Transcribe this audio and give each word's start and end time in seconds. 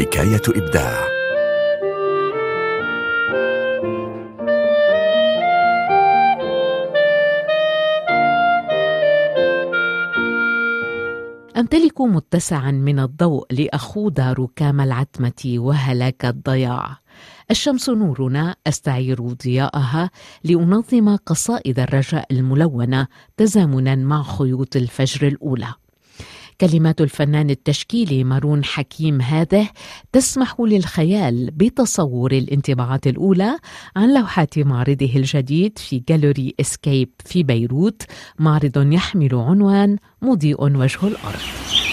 حكاية 0.00 0.42
إبداع. 0.48 0.98
أمتلك 11.56 12.00
متسعا 12.00 12.70
من 12.70 12.98
الضوء 12.98 13.46
لأخوض 13.50 14.20
ركام 14.20 14.80
العتمة 14.80 15.54
وهلاك 15.56 16.24
الضياع. 16.24 16.96
الشمس 17.50 17.88
نورنا 17.88 18.56
أستعير 18.66 19.20
ضياءها 19.20 20.10
لأنظم 20.44 21.16
قصائد 21.16 21.80
الرجاء 21.80 22.26
الملونة 22.30 23.06
تزامنا 23.36 23.94
مع 23.94 24.22
خيوط 24.22 24.76
الفجر 24.76 25.26
الأولى. 25.28 25.74
كلمات 26.60 27.00
الفنان 27.00 27.50
التشكيلي 27.50 28.24
مارون 28.24 28.64
حكيم 28.64 29.20
هذه 29.20 29.68
تسمح 30.12 30.60
للخيال 30.60 31.50
بتصور 31.50 32.32
الانطباعات 32.32 33.06
الأولى 33.06 33.58
عن 33.96 34.14
لوحات 34.14 34.58
معرضه 34.58 35.16
الجديد 35.16 35.78
في 35.78 36.02
جاليري 36.08 36.54
إسكيب 36.60 37.08
في 37.24 37.42
بيروت 37.42 38.02
معرض 38.38 38.92
يحمل 38.92 39.34
عنوان 39.34 39.96
مضيء 40.22 40.62
وجه 40.62 41.06
الأرض. 41.06 41.89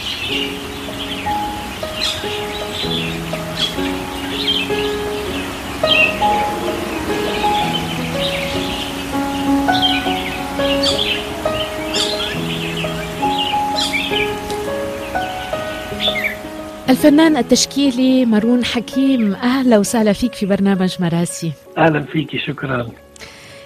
الفنان 16.90 17.38
التشكيلي 17.38 18.26
مارون 18.26 18.66
حكيم 18.66 19.34
أهلا 19.34 19.78
وسهلا 19.78 20.14
فيك 20.14 20.34
في 20.34 20.46
برنامج 20.46 20.96
مراسي. 21.00 21.52
أهلا 21.78 22.04
فيك 22.04 22.38
شكرا. 22.38 22.90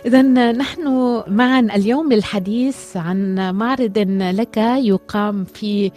إذا 0.05 0.21
نحن 0.51 0.83
معا 1.27 1.59
اليوم 1.59 2.13
للحديث 2.13 2.97
عن 2.97 3.51
معرض 3.55 3.97
لك 4.21 4.57
يقام 4.57 5.43
في 5.43 5.91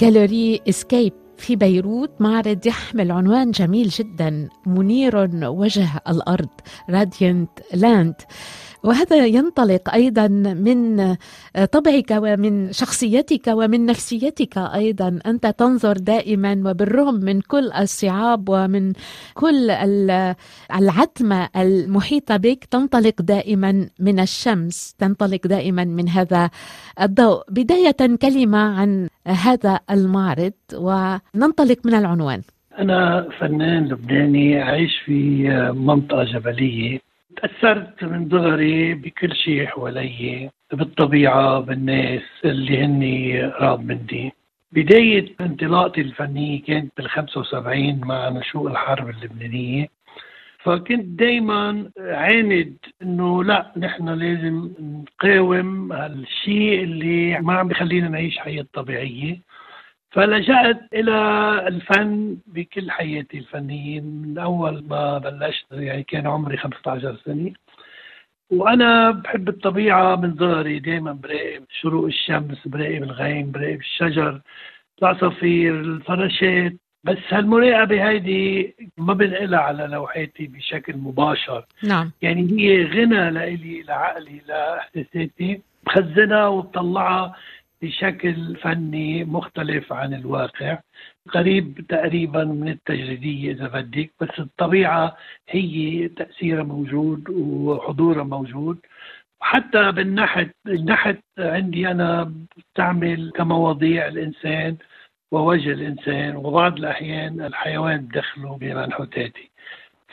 gallery 0.00 0.60
Escape 0.68 1.12
في 1.38 1.56
بيروت 1.56 2.10
معرض 2.20 2.66
يحمل 2.66 3.12
عنوان 3.12 3.50
جميل 3.50 3.88
جدا 3.88 4.48
منير 4.66 5.30
وجه 5.44 5.88
الأرض 6.08 6.48
Radiant 6.90 7.50
Land 7.74 8.14
وهذا 8.86 9.26
ينطلق 9.26 9.94
أيضا 9.94 10.28
من 10.66 10.78
طبعك 11.72 12.10
ومن 12.10 12.72
شخصيتك 12.72 13.46
ومن 13.48 13.86
نفسيتك 13.86 14.58
أيضا. 14.58 15.18
أنت 15.26 15.46
تنظر 15.46 15.92
دائما 15.92 16.62
وبالرغم 16.66 17.14
من 17.14 17.40
كل 17.40 17.72
الصعاب 17.72 18.48
ومن 18.48 18.92
كل 19.34 19.70
العتمة 20.78 21.48
المحيطة 21.56 22.36
بك 22.36 22.64
تنطلق 22.64 23.22
دائما 23.22 23.88
من 24.00 24.20
الشمس 24.20 24.94
تنطلق 24.98 25.46
دائما 25.46 25.84
من 25.84 26.08
هذا 26.08 26.50
الضوء. 27.00 27.42
بداية 27.50 28.16
كلمة 28.22 28.58
عن 28.58 29.08
هذا 29.26 29.80
المعرض 29.90 30.52
وننطلق 30.74 31.78
من 31.84 31.94
العنوان. 31.94 32.42
أنا 32.78 33.28
فنان 33.40 33.88
لبناني 33.88 34.62
أعيش 34.62 34.92
في 35.04 35.48
منطقة 35.74 36.24
جبلية. 36.24 37.05
تأثرت 37.36 38.04
من 38.04 38.30
صغري 38.30 38.94
بكل 38.94 39.36
شيء 39.36 39.66
حوالي 39.66 40.50
بالطبيعة 40.72 41.60
بالناس 41.60 42.22
اللي 42.44 42.84
هني 42.84 43.42
قراب 43.42 43.84
مني. 43.84 44.32
بداية 44.72 45.34
انطلاقتي 45.40 46.00
الفنية 46.00 46.62
كانت 46.62 46.92
بال 46.96 47.10
75 47.10 48.00
مع 48.00 48.28
نشوء 48.28 48.70
الحرب 48.70 49.08
اللبنانية. 49.10 49.88
فكنت 50.58 51.04
دايما 51.04 51.90
عاند 51.98 52.76
إنه 53.02 53.44
لا 53.44 53.72
نحن 53.76 54.08
لازم 54.08 54.70
نقاوم 54.80 55.92
هالشيء 55.92 56.82
اللي 56.84 57.38
ما 57.40 57.54
عم 57.54 57.68
بخلينا 57.68 58.08
نعيش 58.08 58.38
حياة 58.38 58.66
طبيعية. 58.72 59.38
فلجأت 60.16 60.80
إلى 60.92 61.18
الفن 61.68 62.36
بكل 62.46 62.90
حياتي 62.90 63.38
الفنية. 63.38 64.00
من 64.00 64.38
أول 64.38 64.84
ما 64.90 65.18
بلشت 65.18 65.66
يعني 65.72 66.02
كان 66.02 66.26
عمري 66.26 66.56
15 66.56 67.16
سنة. 67.24 67.52
وأنا 68.50 69.10
بحب 69.10 69.48
الطبيعة 69.48 70.16
من 70.16 70.36
صغري 70.38 70.78
دائما 70.78 71.12
براقب 71.12 71.64
شروق 71.80 72.04
الشمس 72.04 72.68
براقب 72.68 73.02
الغيم 73.02 73.50
براقب 73.50 73.80
الشجر 73.80 74.40
العصافير 75.02 75.80
الفراشات. 75.80 76.72
بس 77.04 77.18
هالمراقبة 77.28 78.08
هيدي 78.08 78.74
ما 78.98 79.14
بنقلها 79.14 79.60
على 79.60 79.86
لوحاتي 79.86 80.46
بشكل 80.46 80.96
مباشر. 80.96 81.64
نعم. 81.84 82.10
يعني 82.22 82.42
هي 82.60 82.84
غنى 82.84 83.30
لإلي 83.30 83.82
لعقلي 83.82 84.40
لإحساساتي. 84.48 85.60
بخزنها 85.86 86.46
وبطلعها 86.46 87.34
بشكل 87.82 88.56
فني 88.56 89.24
مختلف 89.24 89.92
عن 89.92 90.14
الواقع 90.14 90.78
قريب 91.30 91.86
تقريبا 91.88 92.44
من 92.44 92.68
التجريدية 92.68 93.52
إذا 93.52 93.68
بدك 93.68 94.10
بس 94.20 94.38
الطبيعة 94.38 95.16
هي 95.48 96.08
تأثيرها 96.08 96.62
موجود 96.62 97.30
وحضورها 97.30 98.24
موجود. 98.24 98.78
حتى 99.40 99.92
بالنحت 99.92 100.50
النحت 100.66 101.18
عندي 101.38 101.90
أنا 101.90 102.32
بستعمل 102.56 103.32
كمواضيع 103.36 104.06
الإنسان 104.08 104.76
ووجه 105.32 105.72
الإنسان 105.72 106.36
وبعض 106.36 106.78
الأحيان 106.78 107.40
الحيوان 107.40 107.98
بدخله 108.06 108.56
بمنحوتاتي. 108.58 109.50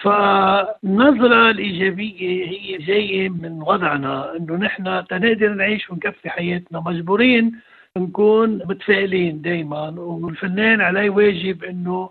فالنظرة 0.03 1.49
الإيجابية 1.49 2.45
هي 2.45 2.77
جاية 2.77 3.29
من 3.29 3.61
وضعنا 3.61 4.35
إنه 4.37 4.55
نحن 4.55 4.83
تنقدر 5.09 5.53
نعيش 5.53 5.89
ونكفي 5.89 6.29
حياتنا. 6.29 6.79
مجبورين 6.79 7.51
نكون 7.97 8.55
متفائلين 8.69 9.41
دايما 9.41 9.89
والفنان 9.89 10.81
عليه 10.81 11.09
واجب 11.09 11.63
إنه 11.63 12.09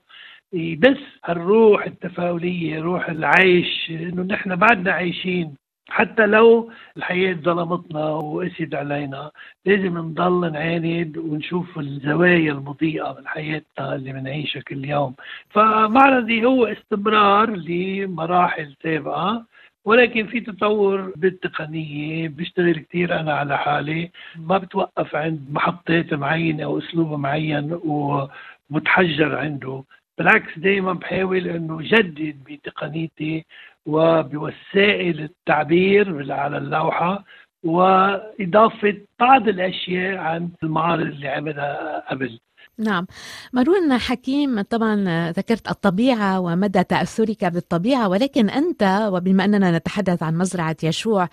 يبث 0.52 1.00
الروح 1.28 1.86
التفاؤلية 1.86 2.80
روح 2.80 3.08
العيش 3.08 3.90
إنه 3.90 4.22
نحن 4.22 4.56
بعدنا 4.56 4.92
عايشين. 4.92 5.54
حتى 5.88 6.26
لو 6.26 6.70
الحياة 6.96 7.32
ظلمتنا 7.34 8.04
وقسيت 8.04 8.74
علينا 8.74 9.30
لازم 9.66 9.98
نضل 9.98 10.52
نعاند 10.52 11.16
ونشوف 11.18 11.78
الزوايا 11.78 12.52
المضيئة 12.52 13.16
من 13.18 13.26
حياتنا 13.28 13.94
اللي 13.94 14.12
بنعيشها 14.12 14.62
كل 14.62 14.84
يوم. 14.84 15.14
فمعرضي 15.50 16.44
هو 16.44 16.66
استمرار 16.66 17.50
لمراحل 17.50 18.74
سابقة 18.82 19.44
ولكن 19.84 20.26
في 20.26 20.40
تطور 20.40 21.12
بالتقنية 21.16 22.28
بشتغل 22.28 22.78
كثير 22.78 23.20
أنا 23.20 23.32
على 23.34 23.58
حالي 23.58 24.10
ما 24.36 24.58
بتوقف 24.58 25.16
عند 25.16 25.46
محطات 25.50 26.14
معينة 26.14 26.64
أو 26.64 26.78
أسلوب 26.78 27.12
معين 27.18 27.80
ومتحجر 27.84 29.36
عنده. 29.38 29.84
بالعكس 30.18 30.58
دائما 30.58 30.92
بحاول 30.92 31.48
إنه 31.48 31.78
جدد 31.82 32.36
بتقنيتي 32.46 33.44
وبوسائل 33.86 35.20
التعبير 35.20 36.32
على 36.32 36.58
اللوحة 36.58 37.24
وإضافة 37.64 38.96
بعض 39.20 39.48
الأشياء 39.48 40.16
عن 40.16 40.50
المعارض 40.62 41.06
اللي 41.06 41.28
عملها 41.28 42.04
قبل. 42.10 42.40
نعم. 42.78 43.06
مارون 43.52 43.98
حكيم 43.98 44.60
طبعا 44.60 45.30
ذكرت 45.30 45.70
الطبيعة 45.70 46.40
ومدى 46.40 46.84
تأثرك 46.84 47.44
بالطبيعة 47.44 48.08
ولكن 48.08 48.50
أنت 48.50 49.08
وبما 49.12 49.44
أننا 49.44 49.78
نتحدث 49.78 50.22
عن 50.22 50.34
مزرعة 50.34 50.76
يشوع 50.82 51.28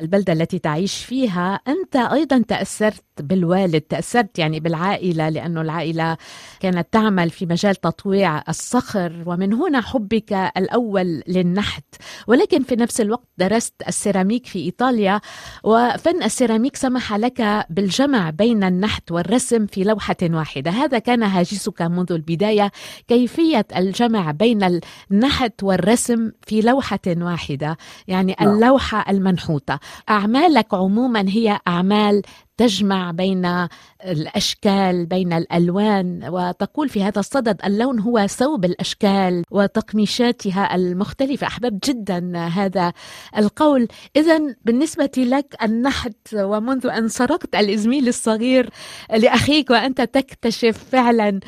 البلدة 0.00 0.32
التي 0.32 0.58
تعيش 0.58 1.04
فيها. 1.04 1.60
أنت 1.68 1.96
أيضا 1.96 2.44
تأثرت 2.48 3.04
بالوالد 3.20 3.80
تأثرت 3.80 4.38
يعني 4.38 4.60
بالعائلة 4.60 5.28
لأنه 5.28 5.60
العائلة 5.60 6.16
كانت 6.60 6.86
تعمل 6.92 7.30
في 7.30 7.46
مجال 7.46 7.74
تطويع 7.74 8.42
الصخر 8.48 9.22
ومن 9.26 9.52
هنا 9.52 9.80
حبك 9.80 10.32
الأول 10.32 11.22
للنحت. 11.28 11.84
ولكن 12.26 12.62
في 12.62 12.76
نفس 12.76 13.00
الوقت 13.00 13.28
درست 13.38 13.74
السيراميك 13.88 14.46
في 14.46 14.58
إيطاليا 14.58 15.20
وفن 15.64 16.22
السيراميك 16.22 16.76
سمح 16.76 17.12
لك 17.12 17.66
بالجمع 17.70 18.30
بين 18.30 18.64
النحت 18.64 19.12
والرسم 19.12 19.66
في 19.66 19.84
لوحة 19.84 20.16
واحدة. 20.22 20.70
هذا 20.70 20.98
كان 20.98 21.22
هاجسك 21.22 21.82
منذ 21.82 22.12
البداية. 22.12 22.72
كيفية 23.08 23.66
الجمع 23.76 24.30
بين 24.30 24.80
النحت 25.10 25.62
والرسم 25.62 26.30
في 26.46 26.60
لوحة 26.60 27.00
واحدة؟ 27.06 27.76
يعني 28.08 28.36
نعم. 28.40 28.54
اللوحة 28.54 29.10
المنحوتة. 29.10 29.78
أعمالك 30.08 30.74
عموما 30.74 31.24
هي 31.28 31.58
أعمال 31.68 32.22
تجمع 32.56 33.10
بين 33.10 33.68
الأشكال 34.04 35.06
بين 35.06 35.32
الألوان 35.32 36.28
وتقول 36.28 36.88
في 36.88 37.02
هذا 37.02 37.18
الصدد 37.18 37.60
اللون 37.64 38.00
هو 38.00 38.26
ثوب 38.26 38.64
الأشكال 38.64 39.44
وتقميشاتها 39.50 40.74
المختلفة. 40.74 41.46
أحببت 41.46 41.90
جدا 41.90 42.36
هذا 42.38 42.92
القول. 43.36 43.88
اذا 44.16 44.54
بالنسبة 44.64 45.10
لك 45.16 45.56
النحت 45.62 46.34
ومنذ 46.34 46.86
أن 46.86 47.08
سرقت 47.08 47.54
الإزميل 47.54 48.08
الصغير 48.08 48.70
لأخيك 49.10 49.70
وأنت 49.70 50.00
تكتشف 50.00 50.84
فعلا 50.92 51.40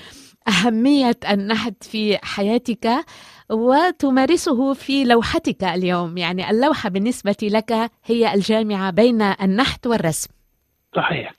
أهمية 0.49 1.19
النحت 1.31 1.85
في 1.85 2.19
حياتك 2.23 2.89
وتمارسه 3.51 4.75
في 4.75 5.05
لوحتك 5.05 5.65
اليوم. 5.65 6.19
يعني 6.19 6.51
اللوحة 6.51 6.89
بالنسبة 6.89 7.37
لك 7.43 7.73
هي 8.05 8.35
الجامعة 8.35 8.91
بين 8.91 9.23
النحت 9.23 9.87
والرسم. 9.87 10.31
صحيح. 10.97 11.35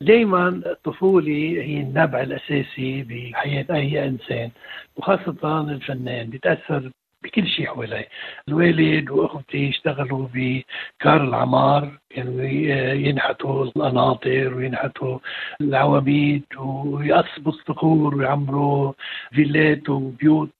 دائما 0.00 0.48
الطفولة 0.48 1.32
هي 1.62 1.80
النبع 1.80 2.20
الأساسي 2.20 3.02
بحياة 3.02 3.66
أي 3.70 4.04
إنسان 4.04 4.50
وخاصة 4.96 5.60
الفنان 5.60 6.30
بيتأثر 6.30 6.90
بكل 7.22 7.46
شيء 7.48 7.66
حواليه 7.66 8.08
الوالد 8.48 9.10
وأخوتي 9.10 9.68
اشتغلوا 9.68 10.28
بكار 10.34 11.24
العمار 11.24 11.98
كانوا 12.10 12.42
يعني 12.44 13.08
ينحتوا 13.08 13.64
القناطر 13.64 14.54
وينحتوا 14.54 15.18
العواميد 15.60 16.42
ويقصبوا 16.58 17.52
الصخور 17.52 18.14
ويعمروا 18.14 18.92
فيلات 19.32 19.88
وبيوت. 19.88 20.50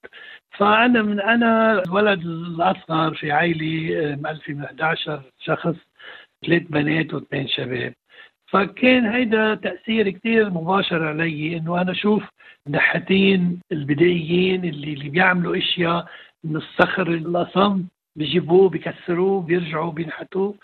فأنا 0.56 1.02
من 1.02 1.20
أنا 1.20 1.82
الولد 1.82 2.20
الاصغر 2.20 3.14
في 3.14 3.32
عائله 3.32 4.14
2011 4.30 5.22
شخص 5.40 5.74
ثلاث 6.46 6.62
بنات 6.62 7.14
واثنين 7.14 7.48
شباب. 7.48 7.94
فكان 8.46 9.06
هيدا 9.06 9.54
تأثير 9.54 10.10
كثير 10.10 10.50
مباشر 10.50 11.08
علي 11.08 11.56
إنه 11.56 11.80
أنا 11.80 11.92
أشوف 11.92 12.22
النحاتين 12.66 13.60
البدائيين 13.72 14.64
اللي 14.64 14.92
اللي 14.92 15.08
بيعملوا 15.08 15.56
إشياء 15.56 16.06
من 16.44 16.56
الصخر 16.56 17.08
الأصم 17.08 17.84
بيجيبوه 18.16 18.68
بيكسروه 18.68 19.42
بيرجعوا 19.42 19.92
بينحتوه. 19.92 20.54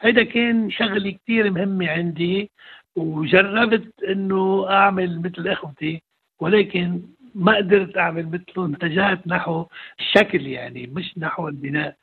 هيدا 0.00 0.22
كان 0.24 0.70
شغلة 0.70 1.10
كثير 1.10 1.50
مهمة 1.50 1.88
عندي 1.88 2.50
وجربت 2.96 4.04
إنه 4.08 4.70
أعمل 4.70 5.20
مثل 5.20 5.48
إخوتي 5.48 6.02
ولكن 6.40 7.02
ما 7.34 7.56
قدرت 7.56 7.98
أعمل 7.98 8.26
مثلهم 8.28 8.74
اتجهت 8.74 9.26
نحو 9.26 9.66
الشكل 10.00 10.46
يعني 10.46 10.86
مش 10.86 11.18
نحو 11.18 11.48
البناء. 11.48 11.96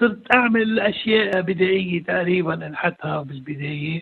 صرت 0.00 0.34
أعمل 0.34 0.80
أشياء 0.80 1.40
بدائية 1.40 2.02
تقريبا 2.04 2.66
أنحتها 2.66 3.22
بالبداية. 3.22 4.00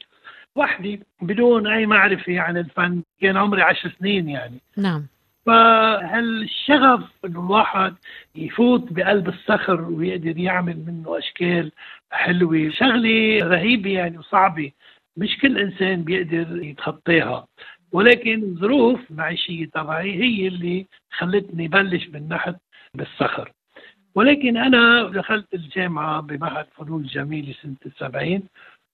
وحدي 0.56 1.00
بدون 1.22 1.66
أي 1.66 1.86
معرفة 1.86 2.40
عن 2.40 2.56
الفن 2.56 3.02
كان 3.20 3.36
عمري 3.36 3.62
عشر 3.62 3.96
سنين 4.00 4.28
يعني. 4.28 4.60
نعم. 4.76 5.06
فهالشغف 5.46 7.10
إنه 7.24 7.40
الواحد 7.40 7.94
يفوت 8.34 8.92
بقلب 8.92 9.28
الصخر 9.28 9.80
ويقدر 9.82 10.38
يعمل 10.38 10.84
منه 10.86 11.18
أشكال 11.18 11.72
حلوة؟ 12.10 12.70
شغلة 12.70 13.38
رهيبة 13.42 13.90
يعني 13.90 14.18
وصعبة. 14.18 14.72
مش 15.16 15.38
كل 15.38 15.58
إنسان 15.58 16.02
بيقدر 16.04 16.62
يتخطاها. 16.62 17.46
ولكن 17.94 18.42
الظروف 18.42 19.10
المعيشيه 19.10 19.66
تبعي 19.66 20.12
هي 20.22 20.48
اللي 20.48 20.86
خلتني 21.10 21.68
بلش 21.68 22.06
بالنحت 22.06 22.54
بالصخر. 22.94 23.52
ولكن 24.14 24.56
أنا 24.56 25.08
دخلت 25.08 25.54
الجامعة 25.54 26.20
بمعهد 26.20 26.66
فنون 26.76 27.00
الجميله 27.02 27.54
سنة 27.62 27.76
السبعين 27.86 28.42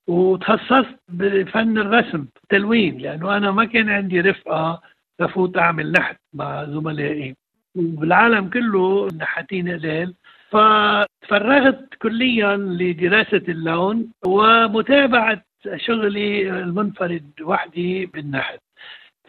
وتخصصت 0.07 0.99
بفن 1.09 1.77
الرسم 1.77 2.25
تلوين 2.49 2.97
لأنه 2.97 3.37
أنا 3.37 3.51
ما 3.51 3.65
كان 3.65 3.89
عندي 3.89 4.21
رفقة 4.21 4.81
لفوت 5.19 5.57
أعمل 5.57 5.91
نحت 5.91 6.17
مع 6.33 6.65
زملائي. 6.65 7.35
وبالعالم 7.75 8.49
كله 8.49 9.07
النحاتين 9.07 9.69
قليل 9.69 10.13
فتفرغت 10.49 11.93
كليا 12.01 12.57
لدراسة 12.57 13.43
اللون 13.49 14.11
ومتابعة 14.25 15.41
شغلي 15.75 16.49
المنفرد 16.49 17.31
وحدي 17.41 18.05
بالنحت. 18.05 18.59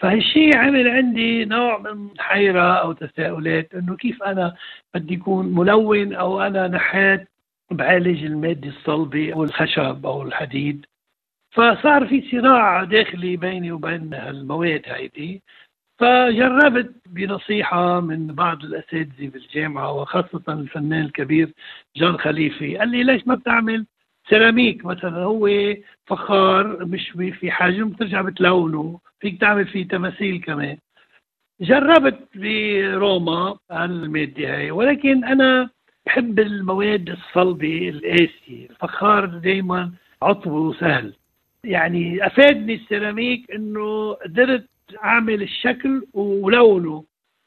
فهالشيء 0.03 0.57
عمل 0.57 0.89
عندي 0.89 1.45
نوع 1.45 1.79
من 1.79 2.09
حيرة 2.19 2.73
أو 2.75 2.93
تساؤلات 2.93 3.75
إنه 3.75 3.97
كيف 3.97 4.23
أنا 4.23 4.55
بدي 4.95 5.17
أكون 5.17 5.55
ملون 5.55 6.15
أو 6.15 6.41
أنا 6.41 6.69
نحات 6.69 7.29
بعالج 7.71 8.25
المادة 8.25 8.69
الصلبة 8.69 9.33
أو 9.33 9.45
الخشب 9.45 10.07
أو 10.07 10.23
الحديد. 10.23 10.87
فصار 11.53 12.07
في 12.07 12.31
صراع 12.31 12.85
داخلي 12.85 13.37
بيني 13.37 13.73
وبين 13.73 14.15
المواد 14.15 14.83
هيدي. 14.87 15.43
فجربت 15.99 16.95
بنصيحة 17.07 18.01
من 18.01 18.27
بعض 18.27 18.65
الأساتذة 18.65 19.29
بالجامعة 19.29 19.93
وخاصة 19.93 20.43
الفنان 20.49 21.05
الكبير 21.05 21.53
جان 21.97 22.19
خليفي. 22.19 22.77
قال 22.79 22.89
لي 22.89 23.03
ليش 23.03 23.27
ما 23.27 23.35
بتعمل 23.35 23.87
سيراميك 24.29 24.85
مثلا؟ 24.85 25.19
هو 25.25 25.49
فخار 26.07 26.85
مشوي 26.85 27.33
في 27.33 27.51
حجم 27.51 27.89
بترجع 27.89 28.21
بتلونه. 28.21 29.01
فيك 29.21 29.41
تعمل 29.41 29.67
فيه 29.67 29.89
تماثيل 29.89 30.41
كمان. 30.41 30.77
جربت 31.61 32.19
بروما 32.35 33.57
المادة 33.73 34.57
هاي 34.57 34.71
ولكن 34.71 35.25
أنا 35.25 35.71
بحب 36.07 36.41
المواد 36.41 37.11
الصلبة 37.11 37.89
القاسية. 37.89 38.71
الفخار 38.71 39.27
دايما 39.27 39.93
عطبه 40.23 40.55
وسهل. 40.55 41.15
يعني 41.65 42.27
أفادني 42.27 42.75
السيراميك 42.75 43.51
أنه 43.51 44.13
قدرت 44.13 44.67
أعمل 45.05 45.43
الشكل 45.43 46.07
ولونه. 46.15 47.05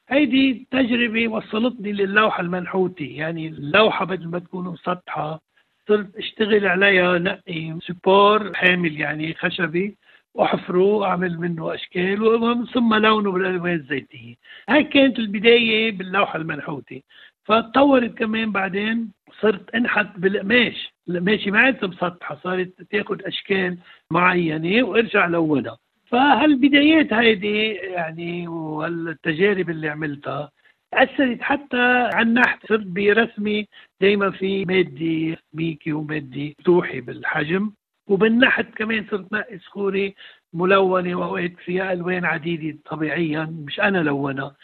هيدي 0.09 0.67
تجربة 0.71 1.27
وصلتني 1.27 1.91
للوحة 1.91 2.41
المنحوتة. 2.41 3.05
يعني 3.05 3.47
اللوحة 3.47 4.05
بدل 4.05 4.27
ما 4.27 4.39
تكون 4.39 4.65
مسطحة 4.65 5.41
صرت 5.87 6.15
اشتغل 6.17 6.67
عليها 6.67 7.17
نقي 7.17 7.77
سبور 7.81 8.53
حامل 8.53 9.01
يعني 9.01 9.33
خشبي 9.33 9.97
وأحفره 10.33 11.05
اعمل 11.05 11.39
منه 11.39 11.73
أشكال 11.73 12.67
ثم 12.73 12.93
لونه 12.93 13.31
بالألوان 13.31 13.73
الزيتية. 13.73 14.35
هاي 14.69 14.83
كانت 14.83 15.19
البداية 15.19 15.91
باللوحة 15.91 16.37
المنحوتة. 16.37 17.01
فتطورت 17.43 18.17
كمان 18.17 18.51
بعدين 18.51 19.11
صرت 19.41 19.75
أنحت 19.75 20.07
بالقماش. 20.17 20.93
القماشه 21.09 21.51
ما 21.51 21.59
عادت 21.59 21.85
مسطحه 21.85 22.35
صارت 22.43 22.81
تاخذ 22.91 23.17
أشكال 23.25 23.77
معينة 24.11 24.83
وأرجع 24.83 25.25
لونها. 25.25 25.77
فهالبدايات 26.05 27.13
هيدي 27.13 27.67
يعني 27.73 28.47
والتجارب 28.47 29.69
اللي 29.69 29.89
عملتها 29.89 30.51
أثرت 30.95 31.41
حتى 31.41 32.09
النحت 32.21 32.67
صرت 32.67 32.85
برسمي 32.87 33.67
دائما 34.01 34.31
في 34.31 34.65
مادة 34.65 35.37
ميكي 35.53 35.93
ومادة 35.93 36.53
توحي 36.65 37.01
بالحجم. 37.01 37.71
وبالنحت 38.07 38.65
كمان 38.75 39.05
صرت 39.11 39.33
نقي 39.33 39.59
صخوري 39.59 40.15
ملونة 40.53 41.15
وأوقات 41.15 41.53
فيها 41.65 41.93
ألوان 41.93 42.25
عديدة 42.25 42.77
طبيعيا 42.85 43.43
مش 43.67 43.79
أنا 43.79 43.97
لونها. 43.97 44.55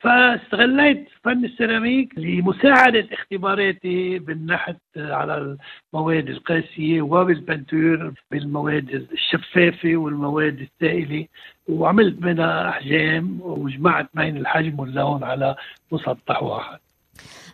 فاستغليت 0.00 1.08
فن 1.24 1.44
السيراميك 1.44 2.12
لمساعدة 2.16 3.08
اختباراتي 3.12 4.18
بالنحت 4.18 4.76
على 4.96 5.56
المواد 5.94 6.28
القاسية 6.28 7.02
وبالبنتور 7.02 8.12
بالمواد 8.30 9.08
الشفافة 9.12 9.96
والمواد 9.96 10.60
السائلة 10.60 11.26
وعملت 11.68 12.22
منها 12.22 12.68
أحجام 12.68 13.40
وجمعت 13.40 14.08
بين 14.14 14.36
الحجم 14.36 14.80
واللون 14.80 15.24
على 15.24 15.56
مسطح 15.92 16.42
واحد. 16.42 16.78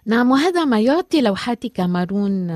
نعم 0.07 0.31
وهذا 0.31 0.65
ما 0.65 0.81
يعطي 0.81 1.23
لوحاتك 1.23 1.81
مارون 1.81 2.51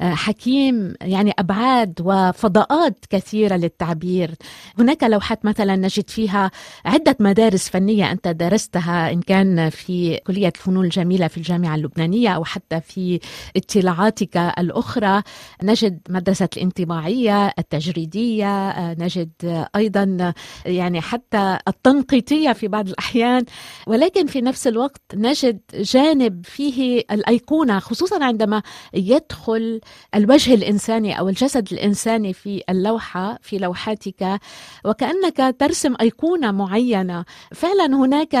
حكيم 0.00 0.94
يعني 1.00 1.32
أبعاد 1.38 1.94
وفضاءات 2.04 2.98
كثيرة 3.10 3.56
للتعبير. 3.56 4.34
هناك 4.78 5.04
لوحات 5.04 5.44
مثلا 5.44 5.76
نجد 5.76 6.10
فيها 6.10 6.50
عدة 6.84 7.16
مدارس 7.20 7.68
فنية 7.68 8.12
أنت 8.12 8.28
درستها 8.28 9.12
إن 9.12 9.20
كان 9.20 9.70
في 9.70 10.20
كلية 10.26 10.52
الفنون 10.56 10.84
الجميلة 10.84 11.28
في 11.28 11.36
الجامعة 11.36 11.74
اللبنانية 11.74 12.28
أو 12.28 12.44
حتى 12.44 12.80
في 12.80 13.20
اطلاعاتك 13.56 14.36
الأخرى. 14.36 15.22
نجد 15.62 16.00
مدرسة 16.08 16.48
الانطباعية 16.56 17.52
التجريدية 17.58 18.92
نجد 18.92 19.66
أيضا 19.76 20.32
يعني 20.66 21.00
حتى 21.00 21.58
التنقيطية 21.68 22.52
في 22.52 22.68
بعض 22.68 22.88
الأحيان. 22.88 23.44
ولكن 23.86 24.26
في 24.26 24.40
نفس 24.40 24.66
الوقت 24.66 25.02
نجد 25.14 25.60
جانب 25.74 26.46
فيه 26.46 27.02
الأيقونة 27.10 27.78
خصوصا 27.78 28.24
عندما 28.24 28.62
يدخل 28.94 29.80
الوجه 30.14 30.54
الإنساني 30.54 31.18
أو 31.18 31.28
الجسد 31.28 31.72
الإنساني 31.72 32.32
في 32.32 32.62
اللوحة 32.70 33.38
في 33.42 33.58
لوحاتك 33.58 34.40
وكأنك 34.84 35.56
ترسم 35.58 35.94
أيقونة 36.00 36.50
معينة. 36.50 37.24
فعلا 37.54 37.96
هناك 37.96 38.34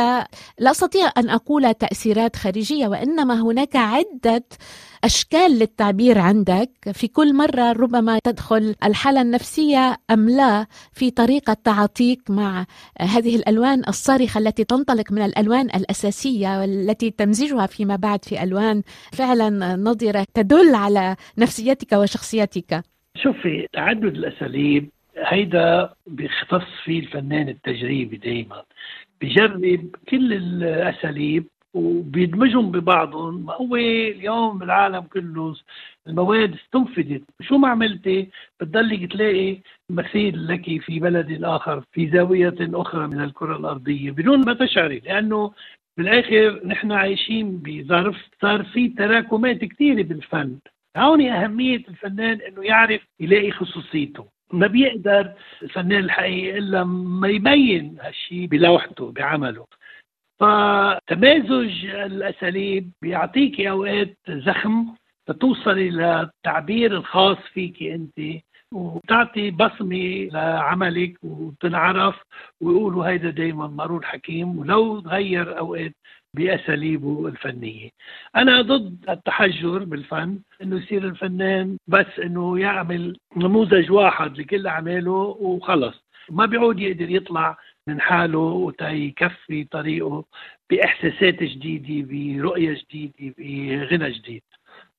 لا 0.58 0.70
أستطيع 0.70 1.12
أن 1.16 1.30
أقول 1.30 1.74
تأثيرات 1.74 2.36
خارجية 2.36 2.88
وإنما 2.88 3.42
هناك 3.42 3.76
عدة 3.76 4.44
أشكال 5.04 5.58
للتعبير 5.58 6.18
عندك؟ 6.18 6.70
في 6.92 7.08
كل 7.08 7.34
مرة 7.34 7.72
ربما 7.72 8.18
تدخل 8.24 8.74
الحالة 8.84 9.22
النفسية 9.22 9.96
أم 10.10 10.28
لا 10.28 10.66
في 10.92 11.10
طريقة 11.10 11.56
تعاطيك 11.64 12.30
مع 12.30 12.66
هذه 13.00 13.36
الألوان 13.36 13.82
الصارخة 13.88 14.38
التي 14.38 14.64
تنطلق 14.64 15.12
من 15.12 15.22
الألوان 15.22 15.66
الأساسية 15.66 16.60
والتي 16.60 17.10
تمزجها 17.10 17.66
فيما 17.66 17.96
بعد 17.96 18.24
في 18.24 18.42
ألوان 18.42 18.82
فعلا 19.12 19.76
نضره 19.76 20.26
تدل 20.34 20.74
على 20.74 21.16
نفسيتك 21.38 21.92
وشخصيتك. 21.92 22.82
شوفي 23.16 23.66
تعدد 23.72 24.04
الأساليب 24.04 24.90
هيدا 25.16 25.92
بيختص 26.06 26.68
فيه 26.84 27.00
الفنان 27.00 27.48
التجريبي 27.48 28.16
دائما 28.16 28.62
بجرب 29.20 29.90
كل 30.10 30.32
الأساليب 30.32 31.46
وبيدمجهم 31.74 32.70
ببعضهم. 32.70 33.50
هو 33.50 33.76
اليوم 33.76 34.58
بالعالم 34.58 35.00
كله. 35.00 35.54
المواد 36.06 36.54
استنفدت 36.54 37.22
شو 37.40 37.58
ما 37.58 37.68
عملتي 37.68 38.28
بتضلك 38.60 39.12
تلاقي 39.12 39.58
مثيل 39.90 40.46
لك 40.48 40.80
في 40.82 41.00
بلد 41.00 41.44
آخر 41.44 41.84
في 41.92 42.10
زاوية 42.10 42.54
أخرى 42.60 43.06
من 43.06 43.20
الكرة 43.20 43.56
الأرضية 43.56 44.10
بدون 44.10 44.44
ما 44.44 44.54
تشعري. 44.54 44.98
لأنه 44.98 45.52
بالآخر 45.96 46.60
نحن 46.66 46.92
عايشين 46.92 47.58
بظرف 47.64 48.16
صار 48.42 48.64
في 48.64 48.88
تراكمات 48.88 49.64
كثيره 49.64 50.02
بالفن. 50.02 50.58
هون 50.96 51.28
أهمية 51.28 51.82
الفنان 51.88 52.40
إنه 52.40 52.64
يعرف 52.64 53.00
يلاقي 53.20 53.50
خصوصيته. 53.50 54.26
ما 54.52 54.66
بيقدر 54.66 55.32
الفنان 55.62 56.04
الحقيقي 56.04 56.58
إلا 56.58 56.84
ما 56.84 57.28
يبين 57.28 57.96
هالشيء 58.00 58.46
بلوحته 58.46 59.12
بعمله. 59.12 59.66
فتمازج 60.38 61.86
الأساليب 61.86 62.90
بيعطيك 63.02 63.60
أوقات 63.60 64.16
زخم 64.28 64.86
فتوصلي 65.26 65.90
للتعبير 65.90 66.92
الخاص 66.92 67.38
فيك 67.54 67.82
أنت 67.82 68.42
وبتعطي 68.74 69.50
بصمة 69.50 70.28
لعملك 70.32 71.14
وتنعرف 71.22 72.16
ويقولوا 72.60 73.06
هيدا 73.06 73.30
دائما 73.30 73.66
مارون 73.66 74.04
حكيم 74.04 74.58
ولو 74.58 75.00
تغير 75.00 75.58
أوقات 75.58 75.92
بأساليبه 76.34 77.28
الفنية. 77.28 77.90
أنا 78.36 78.60
ضد 78.62 79.04
التحجر 79.08 79.84
بالفن 79.84 80.38
إنه 80.62 80.76
يصير 80.76 81.04
الفنان 81.04 81.76
بس 81.86 82.18
إنه 82.24 82.58
يعمل 82.60 83.16
نموذج 83.36 83.90
واحد 83.92 84.38
لكل 84.38 84.66
أعماله 84.66 85.36
وخلص 85.40 86.04
ما 86.30 86.46
بيعود 86.46 86.80
يقدر 86.80 87.10
يطلع 87.10 87.56
من 87.88 88.00
حاله 88.00 88.38
وتيكفي 88.38 89.64
طريقه 89.64 90.24
بإحساسات 90.70 91.42
جديدة 91.42 92.06
برؤية 92.08 92.82
جديدة 92.82 93.34
بغنى 93.38 94.10
جديد. 94.10 94.42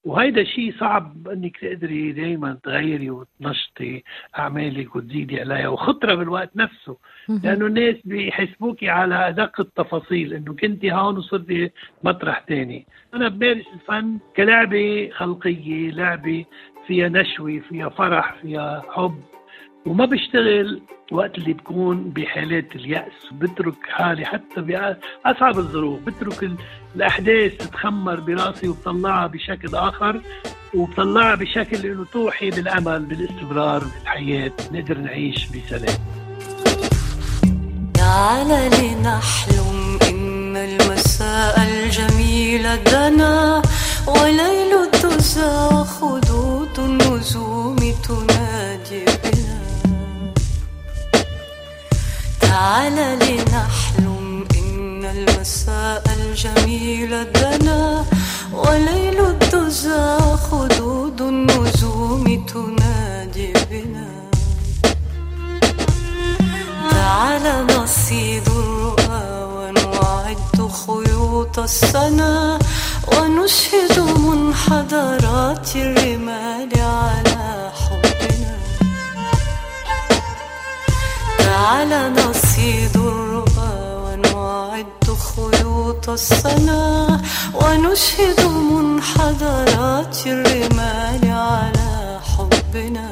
وهيدا 0.03 0.43
شيء 0.43 0.73
صعب 0.79 1.27
إنك 1.27 1.57
تقدري 1.57 2.11
دائما 2.11 2.57
تغيري 2.63 3.09
وتنشطي 3.09 4.03
أعمالك 4.39 4.95
وتزيدي 4.95 5.41
عليها 5.41 5.67
وخطرة 5.67 6.15
بالوقت 6.15 6.51
نفسه. 6.55 6.97
لأنه 7.43 7.65
الناس 7.65 7.95
بيحسبوكي 8.05 8.89
على 8.89 9.29
أدق 9.29 9.59
التفاصيل 9.59 10.33
إنه 10.33 10.55
كنتي 10.55 10.91
هون 10.91 11.17
وصرتي 11.17 11.71
مطرح 12.03 12.39
تاني. 12.39 12.85
أنا 13.13 13.27
بمارس 13.27 13.65
الفن؟ 13.73 14.19
كلعبة 14.35 15.09
خلقية 15.09 15.91
لعبة 15.91 16.45
فيها 16.87 17.09
نشوة 17.09 17.59
فيها 17.69 17.89
فرح 17.89 18.33
فيها 18.41 18.83
حب. 18.89 19.21
وما 19.89 20.05
بشتغل 20.05 20.81
وقت 21.11 21.37
اللي 21.37 21.53
بكون 21.53 22.09
بحالات 22.09 22.75
اليأس 22.75 23.11
بترك 23.31 23.75
حالي 23.89 24.25
حتى 24.25 24.61
بأصعب 24.61 25.57
الظروف 25.59 25.99
بترك 25.99 26.51
الأحداث 26.95 27.57
تتخمر 27.57 28.19
براسي 28.19 28.67
وبطلعها 28.67 29.27
بشكل 29.27 29.75
آخر 29.75 30.21
وبطلعها 30.73 31.35
بشكل 31.35 31.85
إنه 31.87 32.05
توحي 32.13 32.49
بالأمل 32.49 33.05
بالاستمرار 33.05 33.83
بالحياة 33.83 34.51
نقدر 34.71 34.97
نعيش 34.97 35.47
بسلام. 35.47 35.97
تعال 37.93 38.47
لنحلم 38.47 39.99
إن 40.09 40.57
المساء 40.57 41.55
الجميل 41.67 42.83
دنا 42.83 43.61
وليل 44.07 44.73
الدجى 44.83 45.83
خدود 45.83 46.79
النجوم 46.79 47.78
تعال 52.59 53.19
لنحلم 53.19 54.45
إن 54.59 55.05
المساء 55.05 56.03
الجميل 56.19 57.31
دنا 57.31 58.05
وليل 58.53 59.19
الدجى 59.25 60.17
خدود 60.51 61.21
النجوم 61.21 62.45
تنادي 62.45 63.53
بنا. 63.71 64.11
تعال 66.91 67.67
نصيد 67.67 68.47
الرؤى 68.47 69.27
ونعد 69.55 70.59
خيوط 70.85 71.59
السنا 71.59 72.59
ونشهد 73.07 73.99
منحدرات 73.99 75.75
الرمال 75.75 76.71
على 76.75 77.28
تعال 81.59 82.13
نصيد 82.13 82.95
الرؤى 82.95 83.75
ونعد 84.03 85.07
خيوط 85.29 86.09
السنا 86.09 87.21
ونشهد 87.53 88.39
منحدرات 88.71 90.17
الرمال 90.25 91.23
على 91.31 92.19
حبنا. 92.31 93.09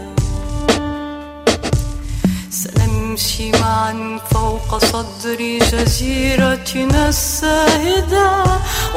سنمشي 2.49 3.51
معا 3.51 4.19
فوق 4.31 4.77
صدر 4.77 5.59
جزيرتنا 5.71 7.09
الساهدة 7.09 8.43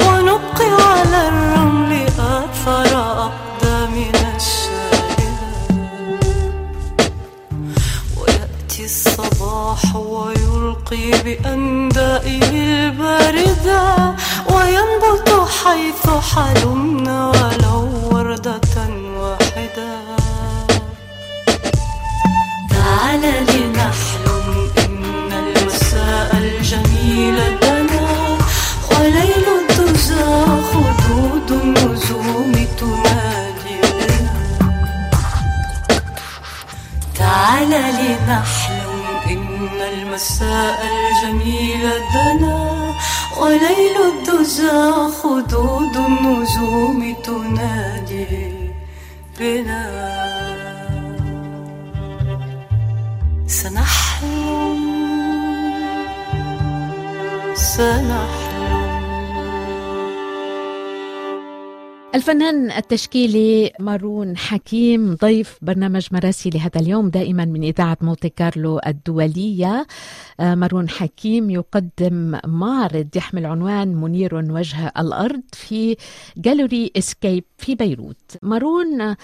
ونبقي 0.07 0.71
على 0.91 1.27
الرمل 1.27 1.91
أثر 2.07 2.91
أقدامنا. 3.27 4.30
ويأتي 8.71 8.85
الصباح 8.85 9.95
ويلقي 9.95 11.11
بأندائه 11.23 12.43
الباردة 12.43 14.15
وينبت 14.49 15.29
حيث 15.63 16.07
حلمنا 16.33 17.27
ولو 17.27 17.81
وردة 18.11 18.59
واحدة. 19.17 19.91
تعال 22.69 23.21
لنحلم 23.21 24.69
إن 24.77 25.31
المساء 25.33 26.37
الجميل 26.37 27.37
دنا 27.61 28.37
وليل 28.91 29.45
الدجى 29.59 30.31
خدود 30.71 31.51
النجوم 31.51 32.51
تنادي 32.79 33.75
لنا. 33.83 34.31
تعال 37.19 37.69
لنحلم 37.69 38.60
المساء 40.21 40.79
الجميل 40.85 41.89
دنا 42.13 42.93
وليل 43.41 43.97
الدجى 44.11 45.11
خدود 45.21 45.95
النجوم 45.97 47.15
تنادي 47.25 48.53
بنا. 49.39 49.83
سنحلم. 53.47 54.81
سنحلم. 57.55 58.50
الفنان 62.15 62.71
التشكيلي 62.71 63.71
مارون 63.79 64.37
حكيم 64.37 65.15
ضيف 65.15 65.57
برنامج 65.61 66.07
مراسي 66.11 66.49
لهذا 66.49 66.81
اليوم 66.81 67.09
دائما 67.09 67.45
من 67.45 67.63
إذاعة 67.63 67.97
مونتي 68.01 68.29
كارلو 68.29 68.79
الدولية. 68.87 69.87
آه، 70.39 70.55
مارون 70.55 70.89
حكيم 70.89 71.49
يقدم 71.49 72.39
معرض 72.45 73.07
يحمل 73.15 73.45
عنوان 73.45 73.95
منير 73.95 74.35
وجه 74.35 74.91
الأرض 74.97 75.41
في 75.53 75.97
جاليري 76.37 76.91
اسكيب 76.97 77.43
في 77.57 77.75
بيروت. 77.75 78.37
مارون 78.43 79.15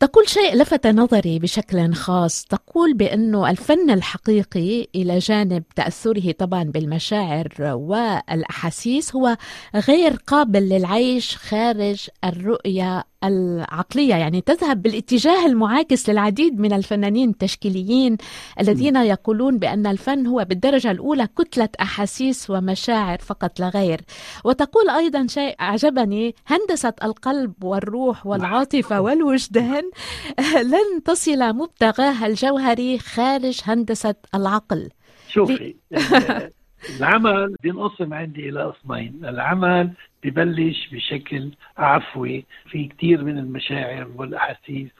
تقول 0.00 0.28
شيء 0.28 0.56
لفت 0.56 0.86
نظري 0.86 1.38
بشكل 1.38 1.94
خاص. 1.94 2.44
تقول 2.44 2.94
بأنه 2.94 3.50
الفن 3.50 3.90
الحقيقي 3.90 4.86
إلى 4.94 5.18
جانب 5.18 5.62
تأثره 5.76 6.32
طبعا 6.32 6.64
بالمشاعر 6.64 7.48
والأحاسيس 7.60 9.14
هو 9.14 9.36
غير 9.74 10.12
قابل 10.26 10.68
للعيش 10.68 11.36
خارج 11.36 12.08
الرؤية 12.24 13.04
العقلية 13.24 14.14
يعني 14.14 14.40
تذهب 14.40 14.82
بالاتجاه 14.82 15.46
المعاكس 15.46 16.08
للعديد 16.08 16.60
من 16.60 16.72
الفنانين 16.72 17.30
التشكيليين 17.30 18.16
الذين 18.60 18.96
يقولون 18.96 19.58
بأن 19.58 19.86
الفن 19.86 20.26
هو 20.26 20.46
بالدرجة 20.48 20.90
الأولى 20.90 21.28
كتلة 21.38 21.68
أحاسيس 21.80 22.50
ومشاعر 22.50 23.18
فقط 23.18 23.60
لا 23.60 23.68
غير. 23.68 24.00
وتقول 24.44 24.90
أيضا 24.90 25.26
شيء 25.26 25.54
أعجبني 25.60 26.34
هندسة 26.46 26.94
القلب 27.04 27.64
والروح 27.64 28.26
والعاطفة 28.26 29.00
والوجدان 29.00 29.90
لن 30.72 31.02
تصل 31.04 31.52
مبتغاها 31.52 32.26
الجوهري 32.26 32.98
خارج 32.98 33.60
هندسة 33.64 34.14
العقل. 34.34 34.88
شوفي 35.28 35.74
العمل 36.96 37.56
بينقسم 37.62 38.14
عندي 38.14 38.48
إلى 38.48 38.64
قسمين 38.64 39.24
العمل 39.24 39.90
ببلش 40.24 40.88
بشكل 40.92 41.50
عفوي 41.78 42.44
في 42.70 42.88
كثير 42.88 43.24
من 43.24 43.38
المشاعر 43.38 44.08
والأحاسيس. 44.16 44.90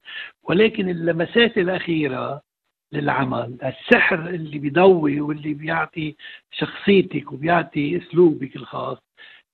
ولكن 0.42 0.88
اللمسات 0.88 1.58
الأخيرة 1.58 2.42
للعمل 2.92 3.56
السحر 3.64 4.28
اللي 4.28 4.58
بيضوي 4.58 5.20
واللي 5.20 5.54
بيعطي 5.54 6.16
شخصيتك 6.52 7.32
وبيعطي 7.32 7.96
أسلوبك 7.96 8.56
الخاص 8.56 8.98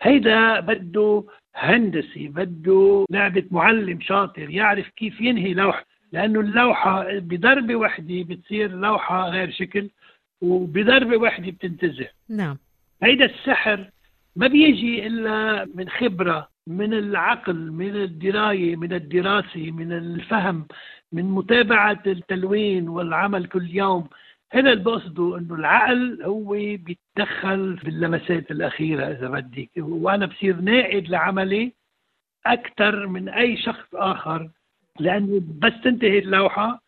هيدا 0.03 0.61
بده 0.61 1.25
هندسي 1.55 2.29
بده 2.29 3.07
لعبة 3.11 3.45
معلم 3.51 4.01
شاطر 4.01 4.51
يعرف 4.51 4.89
كيف 4.89 5.21
ينهي 5.21 5.55
لوحة. 5.55 5.85
لأنه 6.13 6.41
اللوحة 6.41 7.19
بضربة 7.19 7.77
واحدة 7.77 8.23
بتصير 8.23 8.71
لوحة 8.71 9.29
غير 9.29 9.51
شكل 9.51 9.91
وبضربة 10.41 11.17
واحدة 11.17 11.51
بتنتزع. 11.51 12.07
نعم. 12.29 12.59
هيدا 13.03 13.25
السحر 13.25 13.91
ما 14.37 14.47
بيجي 14.47 15.07
إلا 15.07 15.65
من 15.75 15.89
خبرة 15.89 16.49
من 16.67 16.95
العقل 16.95 17.71
من 17.73 17.97
الدراية 17.97 18.77
من 18.77 18.93
الدراسة 18.93 19.71
من 19.71 19.93
الفهم 19.93 20.67
من 21.13 21.25
متابعة 21.25 22.03
التلوين 22.07 22.89
والعمل 22.89 23.47
كل 23.47 23.71
يوم. 23.71 24.09
هذا 24.53 24.73
اللي 24.73 24.85
بقصده 24.85 25.39
إنه 25.39 25.55
العقل 25.55 26.23
هو 26.23 26.51
بيتدخل 26.53 27.75
باللمسات 27.85 28.51
الأخيرة 28.51 29.05
إذا 29.05 29.29
بدك 29.29 29.71
وأنا 29.79 30.27
بصير 30.27 30.57
ناقد 30.61 31.09
لعملي 31.09 31.73
أكثر 32.47 33.07
من 33.07 33.29
أي 33.29 33.57
شخص 33.57 33.95
آخر 33.95 34.51
لأنه 35.01 35.43
بس 35.59 35.73
تنتهي 35.85 36.19
اللوحة. 36.19 36.83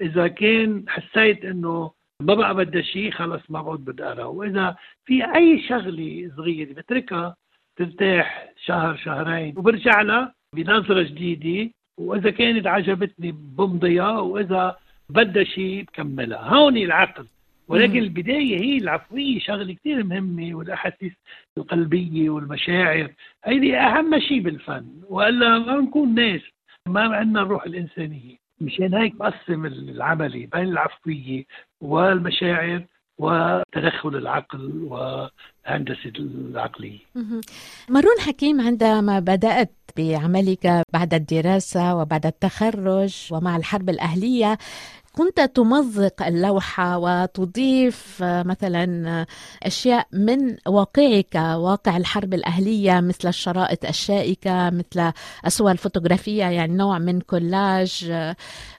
إذا 0.00 0.28
كان 0.28 0.84
حسيت 0.88 1.44
إنه 1.44 1.90
ما 2.26 2.34
بقى 2.34 2.54
بدها 2.54 2.82
شيء 2.82 3.10
خلص 3.10 3.42
ما 3.48 3.62
بعود 3.62 3.84
بدي 3.84 4.04
اقرا 4.04 4.24
وإذا 4.24 4.76
في 5.04 5.24
أي 5.36 5.62
شغلة 5.68 6.30
صغيرة 6.36 6.72
بتركها 6.72 7.36
ترتاح 7.76 8.52
شهر 8.64 8.96
شهرين 8.96 9.54
وبرجع 9.56 10.02
لها 10.02 10.34
بنظره 10.54 11.02
جديدة. 11.02 11.70
وإذا 11.98 12.30
كانت 12.30 12.66
عجبتني 12.66 13.32
بمضيها 13.32 14.18
وإذا 14.18 14.76
بدها 15.08 15.44
شيء 15.44 15.82
بكملها. 15.82 16.38
هون 16.38 16.76
العقل. 16.76 17.26
ولكن 17.68 17.98
البداية 17.98 18.60
هي 18.60 18.76
العفوية 18.78 19.38
شغلة 19.38 19.74
كثير 19.74 20.04
مهمة 20.04 20.54
والأحاسيس 20.54 21.12
القلبية 21.58 22.30
والمشاعر. 22.30 23.12
هيدي 23.44 23.76
أهم 23.76 24.18
شيء 24.20 24.40
بالفن. 24.40 24.86
وإلا 25.08 25.58
ما 25.58 25.76
بنكون 25.80 26.14
ناس 26.14 26.40
ما 26.88 27.16
عندنا 27.16 27.42
الروح 27.42 27.64
الإنسانية. 27.64 28.41
مشان 28.62 28.94
هيك 28.94 29.14
بقسم 29.14 29.66
العملي 29.66 30.46
بين 30.46 30.62
العفوية 30.68 31.44
والمشاعر 31.80 32.84
وتدخل 33.18 34.16
العقل 34.16 34.88
وهندسة 34.90 36.12
العقلية. 36.18 36.98
مارون 37.88 38.18
حكيم 38.26 38.60
عندما 38.60 39.20
بدأت 39.20 39.72
بعملك 39.96 40.82
بعد 40.92 41.14
الدراسة 41.14 41.96
وبعد 41.96 42.26
التخرج 42.26 43.28
ومع 43.32 43.56
الحرب 43.56 43.90
الأهلية 43.90 44.58
كنت 45.12 45.40
تمزق 45.40 46.22
اللوحة 46.22 46.98
وتضيف 46.98 48.16
مثلا 48.22 49.26
أشياء 49.62 50.06
من 50.12 50.56
واقعك 50.66 51.34
واقع 51.34 51.96
الحرب 51.96 52.34
الأهلية 52.34 53.00
مثل 53.00 53.28
الشرائط 53.28 53.84
الشائكة 53.84 54.70
مثل 54.70 55.12
الصور 55.46 55.70
الفوتوغرافية 55.70 56.44
يعني 56.44 56.72
نوع 56.72 56.98
من 56.98 57.20
كولاج 57.20 58.12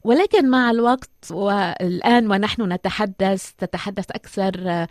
ولكن 0.03 0.49
مع 0.49 0.71
الوقت 0.71 1.12
والآن 1.31 2.31
ونحن 2.31 2.73
نتحدث 2.73 3.51
تتحدث 3.57 4.11
أكثر 4.11 4.85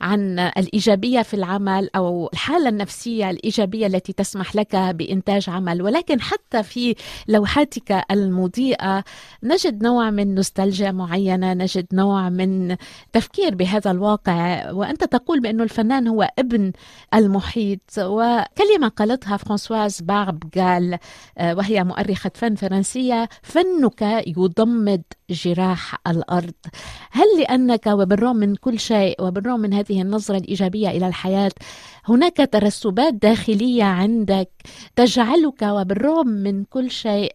عن 0.00 0.38
الإيجابية 0.38 1.22
في 1.22 1.34
العمل 1.34 1.90
أو 1.96 2.30
الحالة 2.32 2.68
النفسية 2.68 3.30
الإيجابية 3.30 3.86
التي 3.86 4.12
تسمح 4.12 4.56
لك 4.56 4.76
بإنتاج 4.76 5.50
عمل. 5.50 5.82
ولكن 5.82 6.20
حتى 6.20 6.62
في 6.62 6.94
لوحاتك 7.28 8.04
المضيئة 8.10 9.04
نجد 9.42 9.82
نوع 9.82 10.10
من 10.10 10.34
نوستالجيا 10.34 10.90
معينة 10.90 11.52
نجد 11.52 11.86
نوع 11.92 12.28
من 12.28 12.76
تفكير 13.12 13.54
بهذا 13.54 13.90
الواقع. 13.90 14.70
وأنت 14.70 15.04
تقول 15.04 15.40
بأنه 15.40 15.62
الفنان 15.62 16.08
هو 16.08 16.30
ابن 16.38 16.72
المحيط. 17.14 17.80
وكلمة 17.98 18.88
قالتها 18.96 19.36
فرانسواز 19.36 20.00
بارب 20.00 20.42
قال 20.56 20.98
وهي 21.40 21.84
مؤرخة 21.84 22.30
فن 22.34 22.54
فرنسية 22.54 23.28
فنك 23.42 24.02
يضمد 24.26 25.02
جراح 25.30 25.75
الأرض. 26.06 26.54
هل 27.10 27.26
لأنك 27.38 27.86
وبالرغم 27.86 28.36
من 28.36 28.54
كل 28.54 28.78
شيء 28.78 29.22
وبالرغم 29.22 29.60
من 29.60 29.74
هذه 29.74 30.02
النظرة 30.02 30.36
الإيجابية 30.36 30.88
إلى 30.88 31.08
الحياة 31.08 31.50
هناك 32.04 32.36
ترسبات 32.52 33.14
داخلية 33.14 33.84
عندك 33.84 34.50
تجعلك 34.96 35.62
وبالرغم 35.62 36.28
من 36.28 36.64
كل 36.64 36.90
شيء 36.90 37.32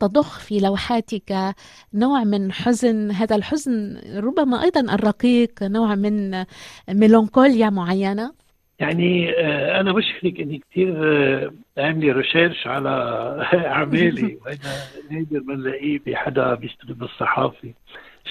تضخ 0.00 0.38
في 0.38 0.60
لوحاتك؟ 0.60 1.54
نوع 1.94 2.24
من 2.24 2.52
حزن 2.52 3.10
هذا 3.10 3.36
الحزن 3.36 4.00
ربما 4.16 4.62
أيضا 4.62 4.80
الرقيق 4.80 5.62
نوع 5.62 5.94
من 5.94 6.44
ميلانكوليا 6.88 7.70
معينة؟ 7.70 8.32
يعني 8.78 9.30
آه، 9.30 9.80
أنا 9.80 9.92
بشكرك 9.92 10.40
اني 10.40 10.62
كثير 10.70 10.94
آه، 10.96 11.52
عاملة 11.78 12.12
ريسيرش 12.12 12.66
على 12.66 12.90
أعمالي 13.66 14.36
وهذا 14.44 14.70
نادر 15.10 15.40
ما 15.40 15.54
نلاقيه 15.54 16.00
بحدا 16.06 16.54
بيشتغل 16.54 16.94
بالصحافه 16.94 17.72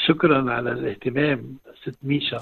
شكرا 0.07 0.51
على 0.51 0.71
الاهتمام 0.71 1.57
ست 1.83 1.97
ميشا. 2.03 2.39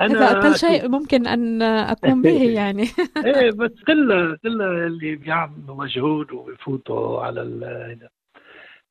أنا 0.00 0.18
هذا 0.18 0.38
أقل 0.38 0.56
شيء 0.56 0.88
ممكن 0.98 1.26
أن 1.26 1.62
أقوم 1.62 2.22
به 2.22 2.42
يعني. 2.42 2.88
إيه 3.24 3.50
بس 3.50 3.72
كلها 3.86 4.36
كلها 4.42 4.86
اللي 4.86 5.16
بيعملوا 5.16 5.76
مجهود 5.76 6.32
وبفوتوا 6.32 7.22
على 7.22 7.40
هذا 7.40 8.08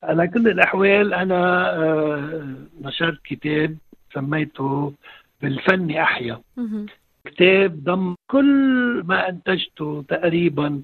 على 0.02 0.28
كل 0.28 0.48
الأحوال. 0.48 1.14
أنا 1.14 1.70
آه، 1.76 2.54
نشرت 2.80 3.18
كتاب 3.24 3.76
سميته 4.14 4.94
بالفن 5.42 5.90
أحيا. 5.90 6.40
كتاب 7.28 7.84
ضم 7.84 8.14
كل 8.30 9.02
ما 9.06 9.28
أنتجته 9.28 10.04
تقريبا 10.08 10.82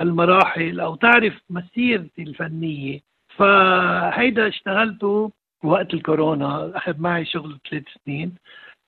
المراحل 0.00 0.80
أو 0.80 0.94
تعرف 0.94 1.34
مسيرتي 1.50 2.22
الفنية. 2.22 3.00
فهيدا 3.28 4.48
اشتغلته 4.48 5.32
وقت 5.64 5.94
الكورونا 5.94 6.72
أخذ 6.76 7.00
معي 7.00 7.24
شغل 7.24 7.58
ثلاث 7.70 7.84
سنين 8.04 8.34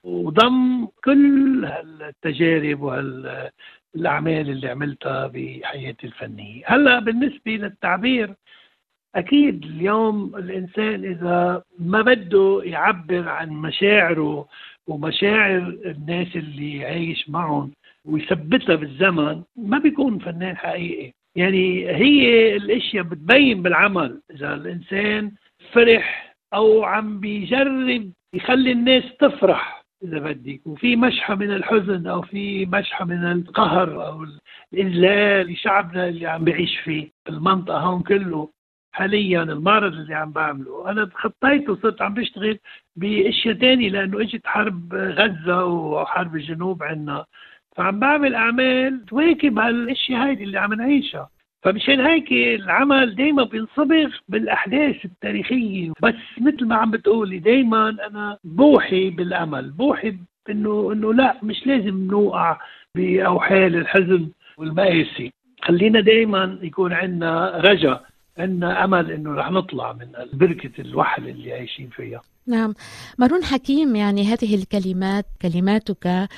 وضم 0.04 0.86
كل 1.04 1.64
هالتجارب 1.64 2.80
وهالأعمال 2.82 4.50
اللي 4.50 4.68
عملتها 4.68 5.26
بحياتي 5.26 6.06
الفنية. 6.06 6.62
هلأ 6.66 6.98
بالنسبة 6.98 7.52
للتعبير 7.52 8.34
أكيد 9.14 9.64
اليوم 9.64 10.36
الإنسان 10.36 11.04
إذا 11.04 11.62
ما 11.78 12.02
بده 12.02 12.60
يعبر 12.64 13.28
عن 13.28 13.48
مشاعره 13.48 14.48
ومشاعر 14.86 15.76
الناس 15.84 16.36
اللي 16.36 16.84
عايش 16.84 17.28
معهم 17.30 17.72
ويثبتها 18.04 18.76
بالزمن 18.76 19.42
ما 19.56 19.78
بيكون 19.78 20.18
فنان 20.18 20.56
حقيقي. 20.56 21.12
يعني 21.36 21.88
هي 21.88 22.56
الأشياء 22.56 23.04
بتبين 23.04 23.62
بالعمل. 23.62 24.20
إذا 24.30 24.54
الإنسان 24.54 25.32
فرح 25.72 26.34
أو 26.54 26.84
عم 26.84 27.20
بيجرب 27.20 28.12
يخلي 28.34 28.72
الناس 28.72 29.02
تفرح 29.20 29.84
إذا 30.04 30.18
بدك. 30.18 30.66
وفي 30.66 30.96
مشحة 30.96 31.34
من 31.34 31.50
الحزن 31.50 32.06
أو 32.06 32.22
في 32.22 32.66
مشحة 32.66 33.04
من 33.04 33.32
القهر 33.32 34.06
أو 34.06 34.26
الاذلال 34.72 35.52
لشعبنا 35.52 36.08
اللي 36.08 36.26
عم 36.26 36.44
بيعيش 36.44 36.76
فيه 36.78 37.10
المنطقة 37.28 37.78
هون 37.78 38.02
كله. 38.02 38.48
حاليا 38.92 39.42
المعرض 39.42 39.92
اللي 39.92 40.14
عم 40.14 40.32
بعمله. 40.32 40.90
أنا 40.90 41.04
تخطيت 41.04 41.68
وصرت 41.70 42.02
عم 42.02 42.14
بشتغل 42.14 42.58
بأشياء 42.96 43.54
تانية 43.54 43.90
لأنه 43.90 44.20
إجت 44.20 44.46
حرب 44.46 44.94
غزة 44.94 45.64
وحرب 45.64 46.36
الجنوب 46.36 46.82
عنا. 46.82 47.24
فعم 47.78 47.98
بعمل 47.98 48.34
أعمال 48.34 49.04
تواكب 49.06 49.58
هالاشياء 49.58 50.26
هيدي 50.26 50.44
اللي 50.44 50.58
عم 50.58 50.74
نعيشها. 50.74 51.28
فمشان 51.62 52.00
هيك 52.00 52.32
العمل 52.32 53.14
دائما 53.14 53.44
بينصبغ 53.44 54.08
بالأحداث 54.28 55.04
التاريخية. 55.04 55.92
بس 56.02 56.14
مثل 56.40 56.66
ما 56.66 56.74
عم 56.76 56.90
بتقولي 56.90 57.38
دائما 57.38 57.88
أنا 57.88 58.38
بوحي 58.44 59.10
بالأمل 59.10 59.70
بوحي 59.70 60.14
انه 60.50 60.92
إنه 60.92 61.14
لا 61.14 61.36
مش 61.42 61.66
لازم 61.66 62.06
نوقع 62.10 62.58
بأوحال 62.94 63.76
الحزن 63.76 64.28
والمآسي. 64.56 65.32
خلينا 65.62 66.00
دائما 66.00 66.58
يكون 66.62 66.92
عندنا 66.92 67.60
رجا 67.64 68.00
عندنا 68.38 68.84
أمل 68.84 69.10
إنه 69.10 69.34
رح 69.34 69.50
نطلع 69.50 69.92
من 69.92 70.06
بركه 70.32 70.80
الوحل 70.80 71.28
اللي 71.28 71.52
عايشين 71.52 71.88
فيها. 71.88 72.20
نعم. 72.48 72.74
مارون 73.18 73.44
حكيم 73.44 73.96
يعني 73.96 74.24
هذه 74.24 74.54
الكلمات 74.54 75.26
كلماتك 75.42 76.28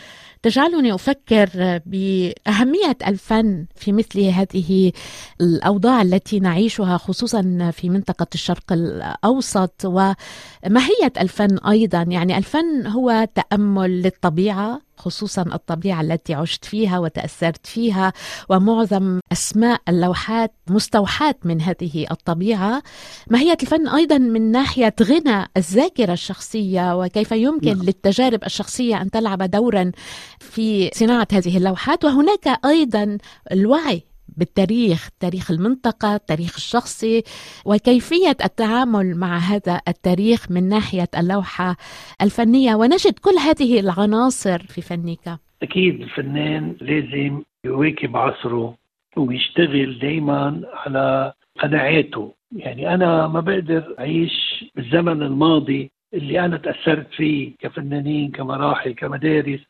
تجعلني 0.43 0.95
أفكر 0.95 1.81
بأهمية 1.87 2.97
الفن 3.07 3.67
في 3.77 3.93
مثل 3.93 4.21
هذه 4.21 4.93
الأوضاع 5.41 6.03
التي 6.03 6.41
نعيشها 6.41 6.97
خصوصا 6.97 7.71
في 7.73 7.91
منطقة 7.91 8.27
الشرق 8.35 8.73
الأوسط 8.73 9.85
وماهية 9.85 11.13
الفن 11.21 11.59
أيضا. 11.59 12.03
يعني 12.03 12.39
الفن 12.39 12.87
هو 12.87 13.29
تأمل 13.35 14.03
للطبيعة 14.03 14.81
خصوصا 15.01 15.43
الطبيعة 15.43 16.01
التي 16.01 16.35
عشت 16.35 16.65
فيها 16.65 16.99
وتأثرت 16.99 17.67
فيها 17.67 18.13
ومعظم 18.49 19.21
أسماء 19.33 19.81
اللوحات 19.89 20.53
مستوحاة 20.71 21.35
من 21.45 21.61
هذه 21.61 22.07
الطبيعة. 22.11 22.83
ماهيه 23.31 23.57
الفن 23.63 23.89
أيضا 23.89 24.19
من 24.19 24.53
ناحية 24.53 24.95
غنى 25.03 25.47
الذاكرة 25.57 26.13
الشخصية؟ 26.13 26.99
وكيف 26.99 27.33
يمكن 27.33 27.77
نعم. 27.77 27.83
للتجارب 27.83 28.45
الشخصية 28.45 29.03
أن 29.03 29.11
تلعب 29.11 29.43
دورا 29.43 29.93
في 30.41 30.91
صناعة 30.95 31.29
هذه 31.33 31.57
اللوحات؟ 31.57 32.05
وهناك 32.05 32.59
أيضا 32.65 33.19
الوعي 33.53 34.10
بالتاريخ 34.41 35.09
تاريخ 35.21 35.51
المنطقة 35.51 36.15
التاريخ 36.15 36.55
الشخصي 36.57 37.23
وكيفية 37.67 38.37
التعامل 38.45 39.17
مع 39.17 39.37
هذا 39.37 39.81
التاريخ 39.89 40.51
من 40.51 40.69
ناحية 40.69 41.09
اللوحة 41.19 41.77
الفنية. 42.23 42.75
ونجد 42.75 43.19
كل 43.19 43.37
هذه 43.47 43.81
العناصر 43.81 44.59
في 44.59 44.81
فنك. 44.81 45.39
أكيد 45.63 46.01
الفنان 46.01 46.77
لازم 46.81 47.43
يواكب 47.65 48.17
عصره 48.17 48.75
ويشتغل 49.17 49.99
دايما 49.99 50.63
على 50.73 51.33
قناعاته. 51.63 52.35
يعني 52.57 52.95
أنا 52.95 53.27
ما 53.29 53.41
بقدر 53.41 53.95
أعيش 53.99 54.65
بالزمن 54.77 55.23
الماضي 55.23 55.91
اللي 56.15 56.41
أنا 56.45 56.57
تأثرت 56.57 57.07
فيه 57.17 57.53
كفنانين 57.59 58.31
كمراحل 58.31 58.93
كمدارس. 58.95 59.61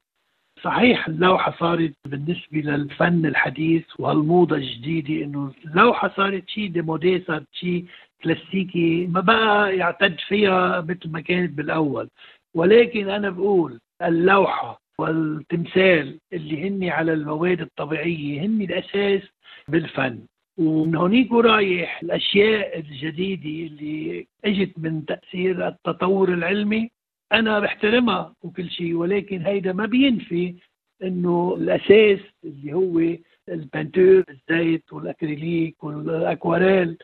صحيح 0.63 1.07
اللوحة 1.09 1.55
صارت 1.61 1.93
بالنسبة 2.05 2.59
للفن 2.59 3.27
الحديث 3.27 3.85
وهالموضة 3.99 4.57
الجديدة 4.57 5.25
إنه 5.25 5.53
اللوحة 5.65 6.13
صارت 6.17 6.49
شيء 6.49 6.69
ديمودي 6.69 7.21
صارت 7.21 7.47
شيء 7.53 7.85
كلاسيكي 8.25 9.07
ما 9.07 9.21
بقى 9.21 9.77
يعتد 9.77 10.17
فيها 10.29 10.81
مثل 10.81 11.11
ما 11.11 11.21
كانت 11.21 11.53
بالأول. 11.53 12.09
ولكن 12.55 13.09
أنا 13.11 13.31
بقول 13.31 13.79
اللوحة 14.03 14.81
والتمثال 14.99 16.19
اللي 16.33 16.69
هن 16.69 16.89
على 16.89 17.13
المواد 17.13 17.61
الطبيعية 17.61 18.41
هن 18.41 18.63
الأساس 18.63 19.23
بالفن. 19.69 20.19
ومن 20.59 20.95
هونيك 20.97 21.33
ورايح 21.33 22.01
الأشياء 22.03 22.79
الجديدة 22.79 23.67
اللي 23.67 24.27
إجت 24.45 24.73
من 24.79 25.05
تأثير 25.05 25.69
التطور 25.69 26.29
العلمي 26.35 26.91
أنا 27.33 27.61
بحترمها 27.61 28.35
وكل 28.43 28.71
شيء 28.71 28.95
ولكن 28.95 29.41
هيدا 29.43 29.73
ما 29.73 29.87
بينفي 29.87 30.55
إنه 31.03 31.55
الأساس 31.61 32.19
اللي 32.45 32.73
هو 32.73 33.17
البنتور 33.49 34.25
الزيت 34.31 34.93
والأكريليك 34.93 35.85
والأكواريل 35.85 36.99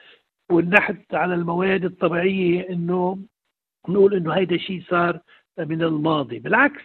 والنحت 0.51 1.15
على 1.15 1.35
المواد 1.35 1.85
الطبيعية 1.85 2.69
إنه 2.71 3.19
نقول 3.89 4.15
إنه 4.15 4.33
هيدا 4.33 4.57
شيء 4.57 4.83
صار 4.89 5.21
من 5.59 5.83
الماضي. 5.83 6.39
بالعكس 6.39 6.83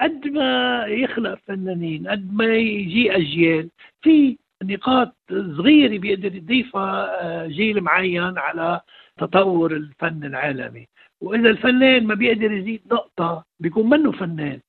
قد 0.00 0.26
ما 0.28 0.84
يخلق 0.86 1.38
فنانين 1.46 2.08
قد 2.08 2.32
ما 2.34 2.56
يجي 2.56 3.16
أجيال 3.16 3.70
في 4.02 4.38
نقاط 4.62 5.14
صغيرة 5.30 5.98
بيقدر 5.98 6.34
يضيفها 6.34 7.46
جيل 7.46 7.80
معين 7.80 8.38
على 8.38 8.80
تطور 9.18 9.72
الفن 9.72 10.24
العالمي. 10.24 10.88
وإذا 11.20 11.50
الفنان 11.50 12.06
ما 12.06 12.14
بيقدر 12.14 12.52
يزيد 12.52 12.80
نقطة 12.92 13.44
بيكون 13.60 13.90
منه 13.90 14.12
فنان. 14.12 14.60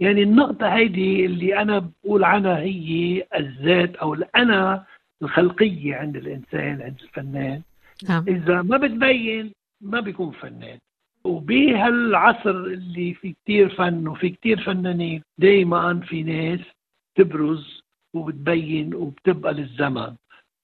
يعني 0.00 0.22
النقطة 0.22 0.66
هيدي 0.68 1.26
اللي 1.26 1.58
أنا 1.62 1.78
بقول 1.78 2.24
عنها 2.24 2.58
هي 2.58 3.24
الذات 3.36 3.96
أو 3.96 4.14
الأنا 4.14 4.84
الخلقية 5.22 5.94
عند 5.96 6.16
الإنسان 6.16 6.82
عند 6.82 6.96
الفنان. 7.02 7.62
نعم. 8.08 8.24
إذا 8.28 8.62
ما 8.62 8.76
بتبين 8.76 9.52
ما 9.80 10.00
بيكون 10.00 10.30
فنان. 10.30 10.78
وبهالعصر 11.24 12.50
اللي 12.50 13.14
في 13.14 13.32
كتير 13.32 13.68
فن 13.68 14.08
وفي 14.08 14.28
كتير 14.28 14.60
فنانين 14.60 15.22
دايما 15.38 16.00
في 16.00 16.22
ناس 16.22 16.60
تبرز 17.16 17.82
وبتبين 18.14 18.94
وبتبقى 18.94 19.54
للزمن 19.54 20.14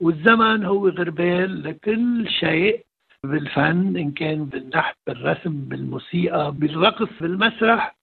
والزمن 0.00 0.64
هو 0.64 0.88
غربال 0.88 1.62
لكل 1.62 2.28
شيء 2.28 2.84
بالفن 3.24 3.96
إن 3.96 4.10
كان 4.10 4.44
بالنحت 4.44 4.96
بالرسم 5.06 5.50
بالموسيقى 5.50 6.52
بالرقص 6.52 7.08
بالمسرح 7.20 7.96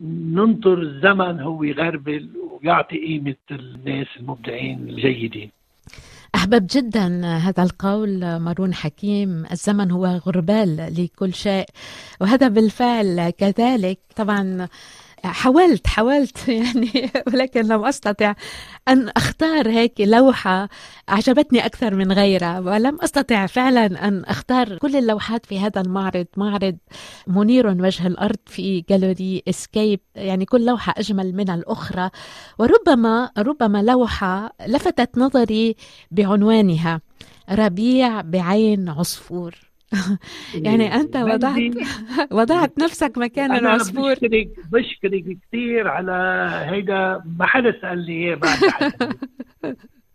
ننطر 0.00 0.78
الزمن 0.82 1.40
هو 1.40 1.62
يغربل 1.62 2.28
ويعطي 2.50 2.96
قيمة 2.96 3.34
الناس 3.50 4.06
المبدعين 4.16 4.88
الجيدين. 4.88 5.50
أحبب 6.34 6.66
جدا 6.70 7.26
هذا 7.26 7.62
القول 7.62 8.38
مارون 8.38 8.74
حكيم. 8.74 9.44
الزمن 9.52 9.90
هو 9.90 10.06
غربال 10.06 10.94
لكل 10.98 11.34
شيء 11.34 11.66
وهذا 12.20 12.48
بالفعل 12.48 13.30
كذلك. 13.30 13.98
طبعا 14.16 14.68
حاولت 15.24 15.86
حاولت 15.86 16.48
يعني 16.48 17.10
ولكن 17.26 17.60
لم 17.60 17.84
أستطع 17.84 18.34
أن 18.88 19.08
أختار 19.08 19.70
هيك 19.70 20.00
لوحة 20.00 20.68
عجبتني 21.08 21.66
أكثر 21.66 21.94
من 21.94 22.12
غيرها 22.12 22.60
ولم 22.60 22.98
أستطع 23.00 23.46
فعلا 23.46 24.08
أن 24.08 24.24
أختار 24.24 24.78
كل 24.78 24.96
اللوحات 24.96 25.46
في 25.46 25.60
هذا 25.60 25.80
المعرض. 25.80 26.26
معرض 26.36 26.76
منير 27.26 27.66
وجه 27.66 28.06
الأرض 28.06 28.38
في 28.46 28.84
جاليري 28.88 29.42
اسكيب 29.48 30.00
يعني 30.14 30.44
كل 30.44 30.66
لوحة 30.66 30.94
أجمل 30.96 31.32
من 31.34 31.50
الأخرى 31.50 32.10
وربما 32.58 33.30
ربما 33.38 33.82
لوحة 33.82 34.52
لفتت 34.66 35.18
نظري 35.18 35.76
بعنوانها 36.10 37.00
ربيع 37.50 38.20
بعين 38.20 38.88
عصفور. 38.88 39.71
يعني 40.66 40.94
أنت 40.94 41.16
وضعت 41.16 41.60
وضعت 42.38 42.78
نفسك 42.78 43.18
مكان 43.18 43.52
العصفور. 43.52 44.12
بشكرك 44.14 44.48
بشكرك 44.72 45.36
كثير 45.48 45.88
على 45.88 46.48
هيدا 46.70 47.22
ما 47.38 47.46
حدا 47.46 47.80
سال 47.80 47.98
لي 47.98 48.36
بعد 48.36 48.58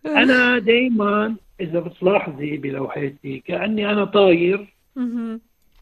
أنا 0.06 0.60
دائما 0.60 1.36
إذا 1.62 1.80
بتلاحظي 1.80 2.58
بلوحاتي 2.58 3.44
كأني 3.48 3.92
أنا 3.92 4.06
طاير 4.06 4.74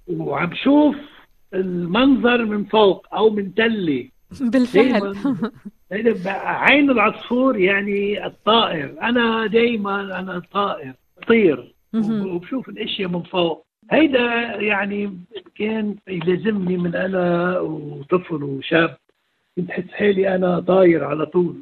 وعم 0.08 0.55
شوف 0.63 0.95
المنظر 1.53 2.45
من 2.45 2.63
فوق 2.63 3.08
أو 3.13 3.29
من 3.29 3.53
تله 3.53 4.10
بالفعل. 4.41 5.15
عين 6.36 6.89
العصفور 6.89 7.60
يعني 7.60 8.25
الطائر. 8.25 8.95
أنا 9.01 9.47
دائما 9.47 10.19
أنا 10.19 10.41
طائر 10.51 10.93
طير. 11.27 11.75
وبشوف 11.93 12.69
الأشياء 12.69 13.10
من 13.10 13.23
فوق. 13.23 13.64
هيدا 13.91 14.21
يعني 14.62 15.19
كان 15.56 15.95
يلازمني 16.08 16.78
من 16.78 16.95
أنا 16.95 17.60
وطفل 17.60 18.43
وشاب 18.43 18.98
كنت 19.56 19.71
حس 19.71 19.91
حالي 19.91 20.36
أنا 20.36 20.60
طاير 20.60 21.04
على 21.04 21.26
طول 21.26 21.56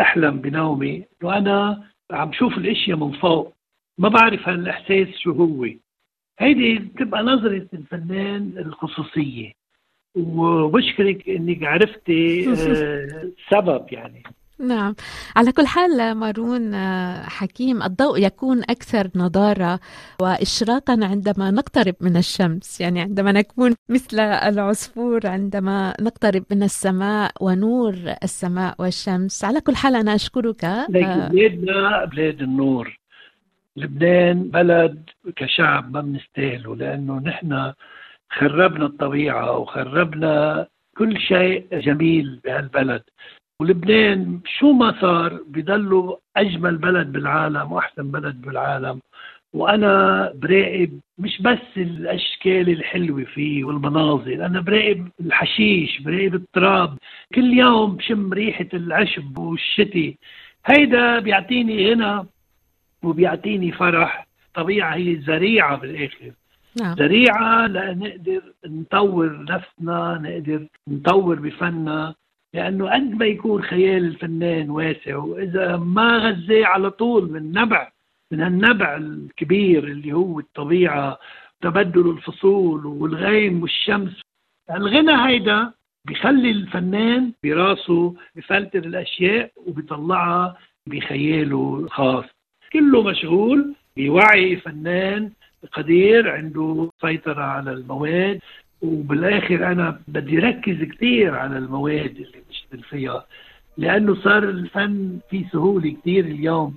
أحلم 0.00 0.40
بنومي 0.40 1.04
إنه 1.22 1.38
أنا 1.38 1.84
عم 2.10 2.32
شوف 2.32 2.58
الأشياء 2.58 2.96
من 2.96 3.12
فوق 3.12 3.54
ما 3.98 4.08
بعرف 4.08 4.48
هالإحساس 4.48 5.08
شو 5.18 5.32
هو. 5.32 5.66
هيدي 6.38 6.78
بتبقى 6.78 7.22
نظرة 7.22 7.66
الفنان 7.74 8.52
الخصوصية 8.58 9.52
وبشكرك 10.16 11.28
إنك 11.28 11.62
عرفتي 11.62 12.48
السبب 12.50 13.68
آه، 13.82 13.86
يعني. 13.92 14.22
نعم. 14.62 14.94
على 15.36 15.52
كل 15.52 15.66
حال 15.66 16.14
مارون 16.14 16.74
آه، 16.74 17.22
حكيم 17.22 17.82
الضوء 17.82 18.18
يكون 18.26 18.62
أكثر 18.62 19.10
نضارة 19.16 19.80
وإشراقا 20.20 20.98
عندما 21.02 21.50
نقترب 21.50 21.94
من 22.00 22.16
الشمس. 22.16 22.80
يعني 22.80 23.00
عندما 23.00 23.32
نكون 23.32 23.74
مثل 23.88 24.20
العصفور 24.20 25.26
عندما 25.26 25.94
نقترب 26.00 26.44
من 26.50 26.62
السماء 26.62 27.32
ونور 27.40 27.94
السماء 28.22 28.74
والشمس. 28.78 29.44
على 29.44 29.60
كل 29.60 29.76
حال 29.76 29.96
أنا 29.96 30.14
أشكرك 30.14 30.64
آه، 30.64 30.86
بلادنا 30.86 32.04
بلاد 32.04 32.42
النور. 32.42 32.98
لبنان 33.76 34.50
بلد 34.50 35.10
كشعب 35.36 35.92
ما 35.92 36.00
بنستاهله 36.00 36.76
لأنه 36.76 37.18
نحن 37.18 37.72
خربنا 38.30 38.86
الطبيعة 38.86 39.58
وخربنا 39.58 40.66
كل 40.96 41.18
شيء 41.20 41.66
جميل 41.72 42.40
بهالبلد. 42.44 43.02
ولبنان 43.62 44.40
شو 44.58 44.72
ما 44.72 45.00
صار 45.00 45.40
بضلوا 45.46 46.16
أجمل 46.36 46.76
بلد 46.76 47.12
بالعالم 47.12 47.72
وأحسن 47.72 48.10
بلد 48.10 48.40
بالعالم. 48.40 49.00
وأنا 49.52 50.32
براقب 50.34 51.00
مش 51.18 51.42
بس 51.42 51.66
الأشكال 51.76 52.68
الحلوة 52.68 53.24
فيه 53.24 53.64
والمناظر 53.64 54.46
أنا 54.46 54.60
براقب 54.60 55.08
الحشيش 55.20 56.00
براقب 56.00 56.34
التراب. 56.34 56.98
كل 57.34 57.52
يوم 57.52 57.96
بشم 57.96 58.32
ريحة 58.32 58.68
العشب 58.74 59.38
والشتي. 59.38 60.18
هيدا 60.66 61.18
بيعطيني 61.18 61.90
غنى 61.90 62.26
وبيعطيني 63.02 63.72
فرح. 63.72 64.26
طبيعة 64.54 64.94
هي 64.94 65.16
زريعة 65.16 65.76
بالآخر. 65.76 66.32
نعم. 66.80 66.94
ذريعة 66.94 67.66
لنقدر 67.66 68.42
نطور 68.66 69.44
نفسنا 69.44 70.18
نقدر 70.22 70.66
نطور 70.88 71.40
بفننا. 71.40 72.14
لأنه 72.54 72.90
قد 72.90 73.14
ما 73.14 73.26
يكون 73.26 73.62
خيال 73.62 74.04
الفنان 74.04 74.70
واسع 74.70 75.16
وإذا 75.16 75.76
ما 75.76 76.18
غذاه 76.18 76.64
على 76.66 76.90
طول 76.90 77.32
من 77.32 77.52
نبع 77.52 77.90
من 78.32 78.40
هالنبع 78.40 78.96
الكبير 78.96 79.84
اللي 79.84 80.12
هو 80.12 80.38
الطبيعة 80.40 81.18
تبدل 81.60 82.10
الفصول 82.10 82.86
والغيم 82.86 83.62
والشمس. 83.62 84.20
الغنى 84.70 85.26
هيدا 85.28 85.72
بخلي 86.08 86.50
الفنان 86.50 87.32
براسه 87.44 88.14
بفلتر 88.36 88.78
الأشياء 88.78 89.50
وبيطلعها 89.66 90.56
بخياله 90.86 91.78
الخاص. 91.84 92.24
كله 92.72 93.02
مشغول 93.02 93.74
بوعي 93.96 94.56
فنان 94.56 95.30
قدير 95.72 96.30
عنده 96.30 96.90
سيطرة 97.00 97.42
على 97.42 97.72
المواد 97.72 98.40
وبالاخر 98.82 99.66
أنا 99.66 100.00
بدي 100.08 100.38
ركز 100.38 100.82
كثير 100.82 101.34
على 101.34 101.58
المواد 101.58 102.16
اللي 102.16 102.42
بشتغل 102.50 102.82
فيها 102.82 103.26
لأنه 103.78 104.14
صار 104.14 104.42
الفن 104.42 105.18
في 105.30 105.44
سهولة 105.52 105.90
كثير 106.00 106.24
اليوم. 106.24 106.74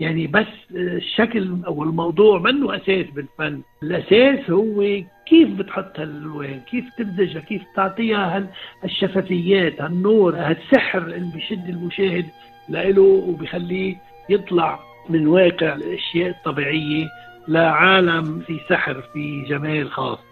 يعني 0.00 0.26
بس 0.26 0.46
الشكل 0.74 1.56
أو 1.66 1.82
الموضوع 1.82 2.38
منه 2.38 2.76
أساس 2.76 3.06
بالفن. 3.14 3.62
الأساس 3.82 4.50
هو 4.50 5.02
كيف 5.26 5.48
بتحط 5.48 6.00
هالألوان 6.00 6.60
كيف 6.70 6.84
تمزجها 6.98 7.40
كيف 7.40 7.62
تعطيها 7.76 8.48
هالشفافيات 8.82 9.80
هالنور 9.80 10.36
هالسحر 10.36 10.98
اللي 11.02 11.32
بيشد 11.34 11.68
المشاهد 11.68 12.26
لإله 12.68 13.02
وبيخليه 13.02 13.96
يطلع 14.30 14.78
من 15.08 15.26
واقع 15.26 15.74
الأشياء 15.74 16.30
الطبيعية 16.30 17.06
لعالم 17.48 18.40
في 18.40 18.60
سحر 18.68 19.02
في 19.12 19.44
جمال 19.48 19.90
خاص. 19.90 20.27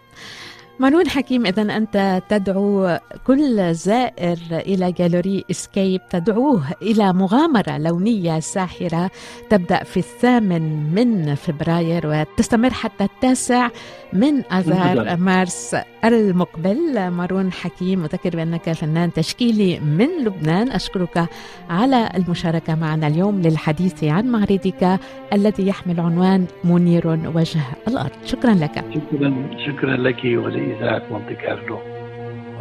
مانون 0.78 1.08
حكيم 1.08 1.46
إذا 1.46 1.62
أنت 1.62 2.22
تدعو 2.28 2.98
كل 3.26 3.74
زائر 3.74 4.38
إلى 4.52 4.92
جاليري 4.92 5.44
إسكيب 5.50 6.00
تدعوه 6.10 6.62
إلى 6.82 7.12
مغامرة 7.12 7.78
لونية 7.78 8.40
ساحرة 8.40 9.10
تبدأ 9.50 9.84
في 9.84 9.96
الثامن 9.96 10.94
من 10.94 11.34
فبراير 11.34 12.06
وتستمر 12.06 12.70
حتى 12.70 13.04
التاسع 13.04 13.68
من 14.12 14.52
آذار 14.52 15.16
مارس. 15.16 15.76
المقبل 16.12 17.08
مارون 17.10 17.52
حكيم 17.52 18.04
أذكر 18.04 18.36
بأنك 18.36 18.72
فنان 18.72 19.12
تشكيلي 19.12 19.80
من 19.80 20.08
لبنان. 20.24 20.70
أشكرك 20.70 21.28
على 21.70 22.10
المشاركة 22.16 22.74
معنا 22.74 23.06
اليوم 23.06 23.42
للحديث 23.42 24.04
عن 24.04 24.26
معرضك 24.26 25.00
الذي 25.32 25.66
يحمل 25.66 26.00
عنوان 26.00 26.46
منير 26.64 27.08
وجه 27.34 27.60
الأرض. 27.88 28.10
شكرا 28.24 28.54
لك. 28.54 28.84
شكرا 28.94 29.34
شكرا 29.66 29.96
لك 29.96 30.24
ولإذاعة 30.24 31.02
مونتي 31.10 31.34
كارلو 31.34 31.78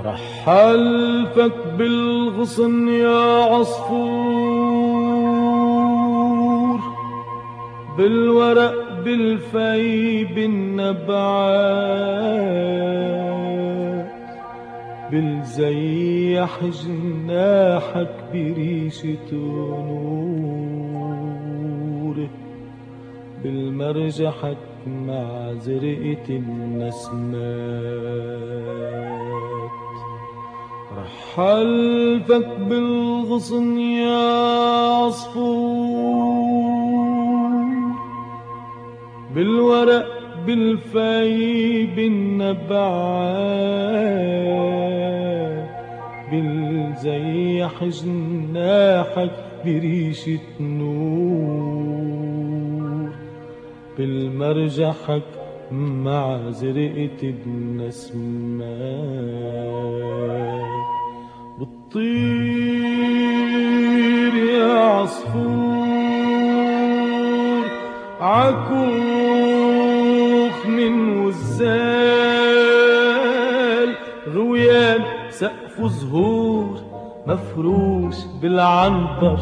رحلتك 0.06 1.54
بالغصن 1.78 2.88
يا 2.88 3.44
عصفور 3.44 4.76
بالورق 7.98 8.85
بالفي 9.06 10.26
بالنبعات 10.26 11.06
بالزيح 15.12 16.60
جناحك 16.64 18.14
بريشة 18.34 19.34
نور. 19.34 20.76
بالمرجحك 23.44 24.58
مع 24.88 25.54
زرقة 25.54 26.28
النسمات. 26.30 27.46
رحلتك 30.98 32.50
بالغصن 32.60 33.80
يا 33.80 34.28
عصفور 35.04 36.36
بالورق 39.36 40.06
بالفي 40.48 41.86
بالنبعات 44.76 45.70
بالزيح 46.32 47.84
جناحك 47.84 49.32
بريشة 49.66 50.40
نور 50.60 51.96
بالمرجحك 53.98 55.24
مع 55.72 56.50
زرقة 56.50 57.34
النسمات 57.46 58.16
بتطير 62.96 64.34
يا 64.36 64.74
عصفور 64.74 65.56
عكوخ 68.22 69.25
من 71.62 72.76
وزال 72.96 73.96
غويان 74.36 75.02
سقف 75.30 75.82
زهور 75.86 76.80
مفروش 77.28 78.16
بالعنبر 78.42 79.38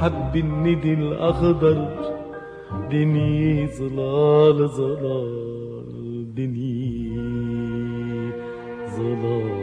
حب 0.00 0.36
الندي 0.36 0.94
الأخضر 0.94 1.88
دنيا 2.90 3.66
ظلال 3.66 4.68
ظلال 4.68 6.34
دنيا 6.34 7.22
ظلال 8.96 9.61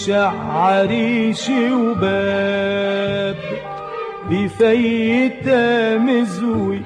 تقشع 0.00 0.32
عريشي 0.52 1.72
وباب 1.72 3.36
بفيتا 4.30 5.96
مزوي 5.98 6.82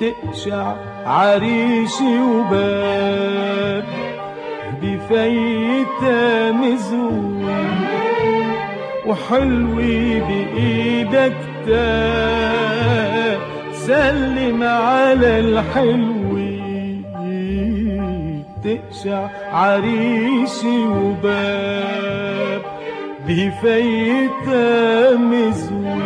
تقشع 0.00 0.74
عريشي 1.06 2.18
وباب 2.20 3.84
بفيتا 4.82 6.52
مزوي 6.52 7.54
وحلوي 9.06 10.20
بإيدك 10.20 11.36
تاب 11.66 13.38
سلم 13.72 14.62
على 14.62 15.40
الحلوي 15.40 16.17
تقشع 18.68 19.28
عريشي 19.52 20.78
وباب 20.86 22.62
بفيتا 23.26 25.16
مزوي 25.16 26.02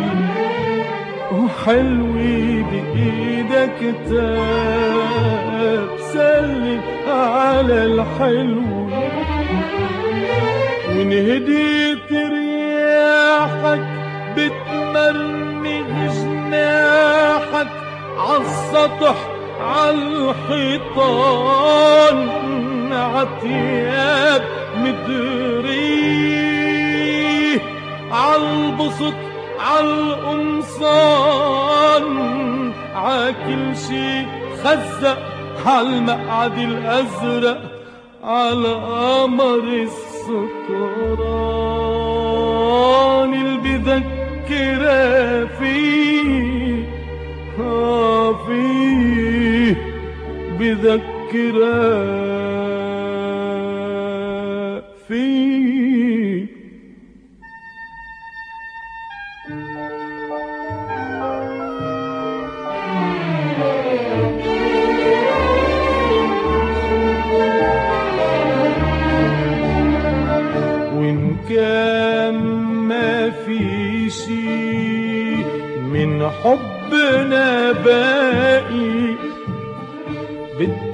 وحلوي 1.31 2.63
بإيدك 2.63 3.79
تاب 4.09 5.89
سلم 6.13 6.81
على 7.07 7.85
الحلو 7.85 8.89
ونهديت 10.89 12.11
رياحك 12.11 13.81
بتمرمغ 14.37 15.89
جناحك 16.13 17.67
عالسطح 18.19 19.15
عالحيطان 20.83 22.17
عتياب 22.91 24.43
مدري. 24.77 26.23
عالبسط 28.11 29.13
عالقمصان 30.93 32.07
عاكل 32.95 33.75
شي 33.87 34.25
خزق 34.63 35.17
عالمقعد 35.65 36.57
الأزرق 36.57 37.61
على 38.23 38.73
قمر 38.73 39.63
السكران 42.33 43.33
اللي 43.33 43.57
بذكرها 43.77 45.45
فيه 45.45 46.83
آه 47.59 48.33
فيه 48.47 49.75
بذكرها 50.59 52.42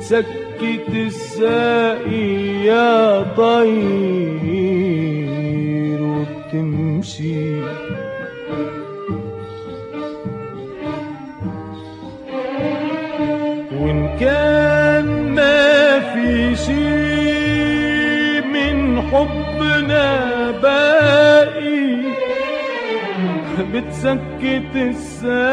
بتسكت 0.09 0.89
الساقي 0.89 2.29
يا 2.65 3.21
طير 3.37 4.39
وبتمشي. 6.01 7.61
وإن 13.71 14.17
كان 14.19 15.05
ما 15.35 15.99
في 15.99 16.55
شي 16.55 18.41
من 18.41 19.01
حبنا 19.01 20.07
باقي 20.51 21.89
بتسكت 23.73 24.73
الساقي 24.75 25.48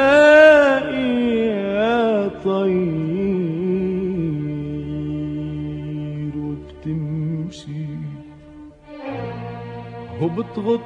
وبتغط 10.59 10.81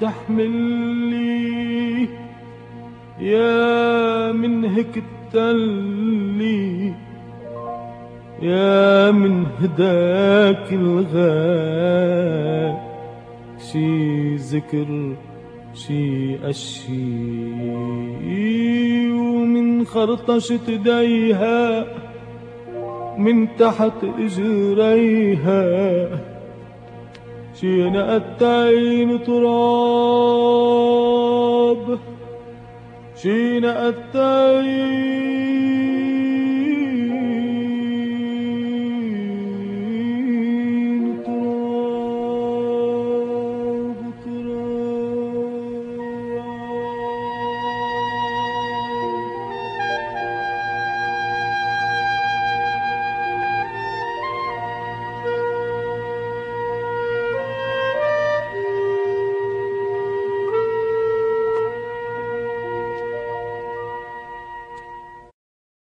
تحملي 0.00 1.28
يا 3.20 4.32
من 4.32 4.64
هيك 4.64 5.02
التلي 5.34 6.94
يا 8.42 9.10
من 9.10 9.46
هداك 9.60 10.72
الغاب 10.72 12.06
شي 13.58 14.36
ذكر 14.36 15.16
شي 15.74 16.36
أشي. 16.50 17.26
ومن 19.10 19.84
خرطشة 19.84 20.60
ايديها 20.68 21.86
من 23.18 23.56
تحت 23.56 24.04
إجريها. 24.18 25.56
شي 27.60 27.90
نقتين 27.90 29.24
تراب. 29.24 30.56
شي 33.22 33.60
نقتين 33.60 35.55